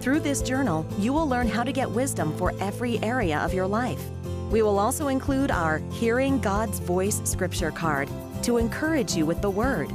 Through 0.00 0.20
this 0.20 0.42
journal, 0.42 0.86
you 0.98 1.12
will 1.12 1.28
learn 1.28 1.48
how 1.48 1.62
to 1.62 1.72
get 1.72 1.90
wisdom 1.90 2.36
for 2.36 2.52
every 2.60 2.98
area 3.02 3.38
of 3.38 3.54
your 3.54 3.66
life. 3.66 4.02
We 4.50 4.62
will 4.62 4.78
also 4.78 5.08
include 5.08 5.50
our 5.50 5.78
Hearing 5.92 6.40
God's 6.40 6.78
Voice 6.78 7.20
scripture 7.24 7.70
card 7.70 8.08
to 8.42 8.58
encourage 8.58 9.14
you 9.14 9.26
with 9.26 9.40
the 9.42 9.50
Word. 9.50 9.90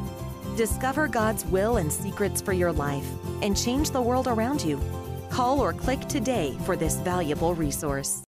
Discover 0.56 1.10
God's 1.10 1.44
will 1.46 1.78
and 1.78 1.92
secrets 1.92 2.42
for 2.42 2.54
your 2.54 2.72
life 2.72 3.06
and 3.42 3.58
change 3.58 3.90
the 3.92 4.02
world 4.02 4.28
around 4.28 4.64
you. 4.64 4.80
Call 5.30 5.60
or 5.60 5.74
click 5.74 6.00
today 6.08 6.56
for 6.66 6.78
this 6.78 6.96
valuable 6.98 7.54
resource. 7.54 8.24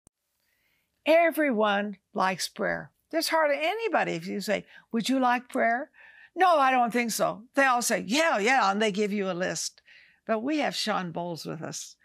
Everyone 1.04 1.98
likes 2.14 2.48
prayer. 2.48 2.90
There's 3.10 3.28
hardly 3.28 3.58
anybody, 3.60 4.12
if 4.12 4.26
you 4.26 4.40
say, 4.40 4.64
Would 4.92 5.08
you 5.08 5.18
like 5.20 5.48
prayer? 5.50 5.90
No, 6.34 6.56
I 6.58 6.70
don't 6.70 6.92
think 6.92 7.10
so. 7.10 7.42
They 7.54 7.64
all 7.66 7.82
say, 7.82 8.04
Yeah, 8.06 8.38
yeah, 8.38 8.70
and 8.70 8.80
they 8.80 8.90
give 8.90 9.12
you 9.12 9.30
a 9.30 9.32
list. 9.34 9.82
But 10.26 10.42
we 10.42 10.58
have 10.58 10.74
Shawn 10.74 11.12
Bolz 11.12 11.46
with 11.46 11.60
us, 11.60 11.96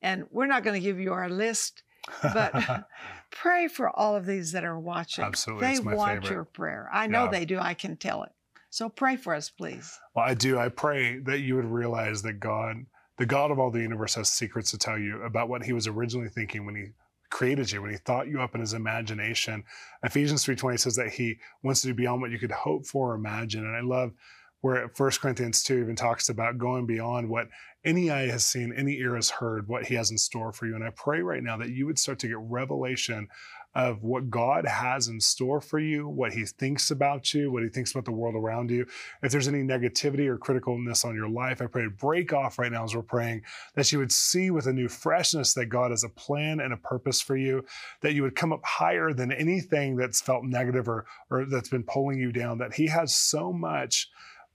and 0.00 0.24
we're 0.30 0.46
not 0.46 0.64
going 0.64 0.80
to 0.80 0.84
give 0.84 0.98
you 0.98 1.12
our 1.12 1.28
list, 1.28 1.82
but 2.22 2.86
pray 3.30 3.68
for 3.68 3.90
all 3.90 4.16
of 4.16 4.24
these 4.24 4.52
that 4.52 4.64
are 4.64 4.80
watching. 4.80 5.22
Absolutely. 5.24 5.66
They 5.74 5.80
want 5.80 6.22
favorite. 6.22 6.30
your 6.34 6.44
prayer. 6.44 6.88
I 6.90 7.06
know 7.08 7.24
Yeah. 7.24 7.30
they 7.30 7.44
do. 7.44 7.58
I 7.58 7.74
can 7.74 7.96
tell 7.98 8.22
it. 8.22 8.32
So 8.70 8.88
pray 8.88 9.16
for 9.16 9.34
us, 9.34 9.48
please. 9.48 9.98
Well, 10.14 10.24
I 10.24 10.34
do. 10.34 10.58
I 10.58 10.68
pray 10.68 11.18
that 11.20 11.40
you 11.40 11.56
would 11.56 11.64
realize 11.64 12.22
that 12.22 12.40
God, 12.40 12.86
the 13.18 13.26
God 13.26 13.50
of 13.50 13.58
all 13.58 13.70
the 13.70 13.80
universe, 13.80 14.14
has 14.16 14.30
secrets 14.30 14.70
to 14.72 14.78
tell 14.78 14.98
you 14.98 15.22
about 15.22 15.48
what 15.48 15.64
He 15.64 15.72
was 15.72 15.86
originally 15.86 16.28
thinking 16.28 16.66
when 16.66 16.76
He 16.76 16.86
created 17.30 17.70
you, 17.72 17.82
when 17.82 17.90
He 17.90 17.96
thought 17.96 18.28
you 18.28 18.40
up 18.40 18.54
in 18.54 18.60
His 18.60 18.74
imagination. 18.74 19.64
Ephesians 20.02 20.44
3.20 20.44 20.78
says 20.80 20.96
that 20.96 21.10
He 21.10 21.38
wants 21.62 21.80
to 21.82 21.88
do 21.88 21.94
beyond 21.94 22.20
what 22.20 22.30
you 22.30 22.38
could 22.38 22.52
hope 22.52 22.86
for 22.86 23.12
or 23.12 23.14
imagine. 23.14 23.64
And 23.64 23.76
I 23.76 23.80
love 23.80 24.12
where 24.60 24.90
1 24.96 25.10
Corinthians 25.20 25.62
2 25.62 25.78
even 25.78 25.96
talks 25.96 26.28
about 26.28 26.58
going 26.58 26.86
beyond 26.86 27.28
what 27.28 27.48
any 27.84 28.10
eye 28.10 28.26
has 28.26 28.44
seen, 28.44 28.72
any 28.76 28.98
ear 28.98 29.14
has 29.14 29.30
heard, 29.30 29.68
what 29.68 29.86
He 29.86 29.94
has 29.94 30.10
in 30.10 30.18
store 30.18 30.52
for 30.52 30.66
you. 30.66 30.74
And 30.74 30.84
I 30.84 30.90
pray 30.90 31.20
right 31.20 31.42
now 31.42 31.56
that 31.58 31.70
you 31.70 31.86
would 31.86 31.98
start 31.98 32.18
to 32.20 32.28
get 32.28 32.38
revelation 32.40 33.28
of 33.76 34.02
what 34.02 34.30
God 34.30 34.64
has 34.64 35.08
in 35.08 35.20
store 35.20 35.60
for 35.60 35.78
you, 35.78 36.08
what 36.08 36.32
He 36.32 36.46
thinks 36.46 36.90
about 36.90 37.34
you, 37.34 37.52
what 37.52 37.62
He 37.62 37.68
thinks 37.68 37.90
about 37.90 38.06
the 38.06 38.10
world 38.10 38.34
around 38.34 38.70
you. 38.70 38.86
If 39.22 39.30
there's 39.30 39.48
any 39.48 39.62
negativity 39.62 40.26
or 40.26 40.38
criticalness 40.38 41.04
on 41.04 41.14
your 41.14 41.28
life, 41.28 41.60
I 41.60 41.66
pray 41.66 41.84
to 41.84 41.90
break 41.90 42.32
off 42.32 42.58
right 42.58 42.72
now 42.72 42.84
as 42.84 42.96
we're 42.96 43.02
praying, 43.02 43.42
that 43.74 43.92
you 43.92 43.98
would 43.98 44.10
see 44.10 44.50
with 44.50 44.66
a 44.66 44.72
new 44.72 44.88
freshness 44.88 45.52
that 45.54 45.66
God 45.66 45.90
has 45.90 46.04
a 46.04 46.08
plan 46.08 46.60
and 46.60 46.72
a 46.72 46.78
purpose 46.78 47.20
for 47.20 47.36
you, 47.36 47.66
that 48.00 48.14
you 48.14 48.22
would 48.22 48.34
come 48.34 48.50
up 48.50 48.64
higher 48.64 49.12
than 49.12 49.30
anything 49.30 49.94
that's 49.94 50.22
felt 50.22 50.44
negative 50.44 50.88
or, 50.88 51.04
or 51.28 51.44
that's 51.44 51.68
been 51.68 51.84
pulling 51.84 52.18
you 52.18 52.32
down, 52.32 52.56
that 52.56 52.72
He 52.72 52.86
has 52.86 53.14
so 53.14 53.52
much 53.52 54.08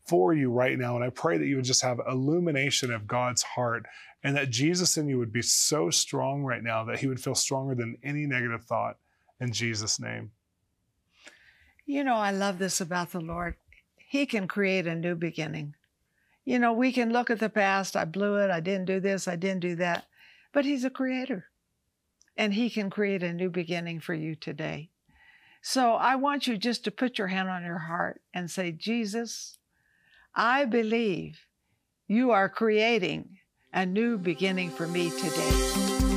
for 0.07 0.33
you 0.33 0.49
right 0.49 0.79
now. 0.79 0.95
And 0.95 1.05
I 1.05 1.11
pray 1.11 1.37
that 1.37 1.45
you 1.45 1.57
would 1.57 1.65
just 1.65 1.83
have 1.83 2.01
illumination 2.09 2.91
of 2.91 3.07
God's 3.07 3.43
heart 3.43 3.85
and 4.23 4.35
that 4.35 4.49
Jesus 4.49 4.97
in 4.97 5.07
you 5.07 5.19
would 5.19 5.31
be 5.31 5.43
so 5.43 5.91
strong 5.91 6.41
right 6.41 6.63
now 6.63 6.83
that 6.85 7.01
He 7.01 7.05
would 7.05 7.21
feel 7.21 7.35
stronger 7.35 7.75
than 7.75 7.97
any 8.03 8.25
negative 8.25 8.63
thought 8.63 8.97
in 9.41 9.51
Jesus' 9.51 9.99
name. 9.99 10.31
You 11.85 12.05
know, 12.05 12.15
I 12.15 12.31
love 12.31 12.59
this 12.59 12.79
about 12.79 13.11
the 13.11 13.19
Lord. 13.19 13.55
He 13.97 14.25
can 14.25 14.47
create 14.47 14.87
a 14.87 14.95
new 14.95 15.15
beginning. 15.15 15.75
You 16.45 16.59
know, 16.59 16.71
we 16.71 16.93
can 16.93 17.11
look 17.11 17.29
at 17.29 17.39
the 17.39 17.49
past. 17.49 17.97
I 17.97 18.05
blew 18.05 18.37
it. 18.37 18.49
I 18.49 18.59
didn't 18.59 18.85
do 18.85 18.99
this. 18.99 19.27
I 19.27 19.35
didn't 19.35 19.61
do 19.61 19.75
that. 19.75 20.05
But 20.53 20.63
He's 20.63 20.85
a 20.85 20.89
creator. 20.89 21.45
And 22.37 22.53
He 22.53 22.69
can 22.69 22.89
create 22.89 23.23
a 23.23 23.33
new 23.33 23.49
beginning 23.49 23.99
for 23.99 24.13
you 24.13 24.35
today. 24.35 24.89
So 25.61 25.93
I 25.93 26.15
want 26.15 26.47
you 26.47 26.57
just 26.57 26.83
to 26.85 26.91
put 26.91 27.17
your 27.17 27.27
hand 27.27 27.49
on 27.49 27.63
your 27.63 27.79
heart 27.79 28.21
and 28.33 28.49
say, 28.49 28.71
Jesus, 28.71 29.57
I 30.35 30.65
believe 30.65 31.39
you 32.07 32.31
are 32.31 32.49
creating 32.49 33.37
a 33.73 33.85
new 33.85 34.17
beginning 34.17 34.69
for 34.69 34.87
me 34.87 35.09
today. 35.09 36.10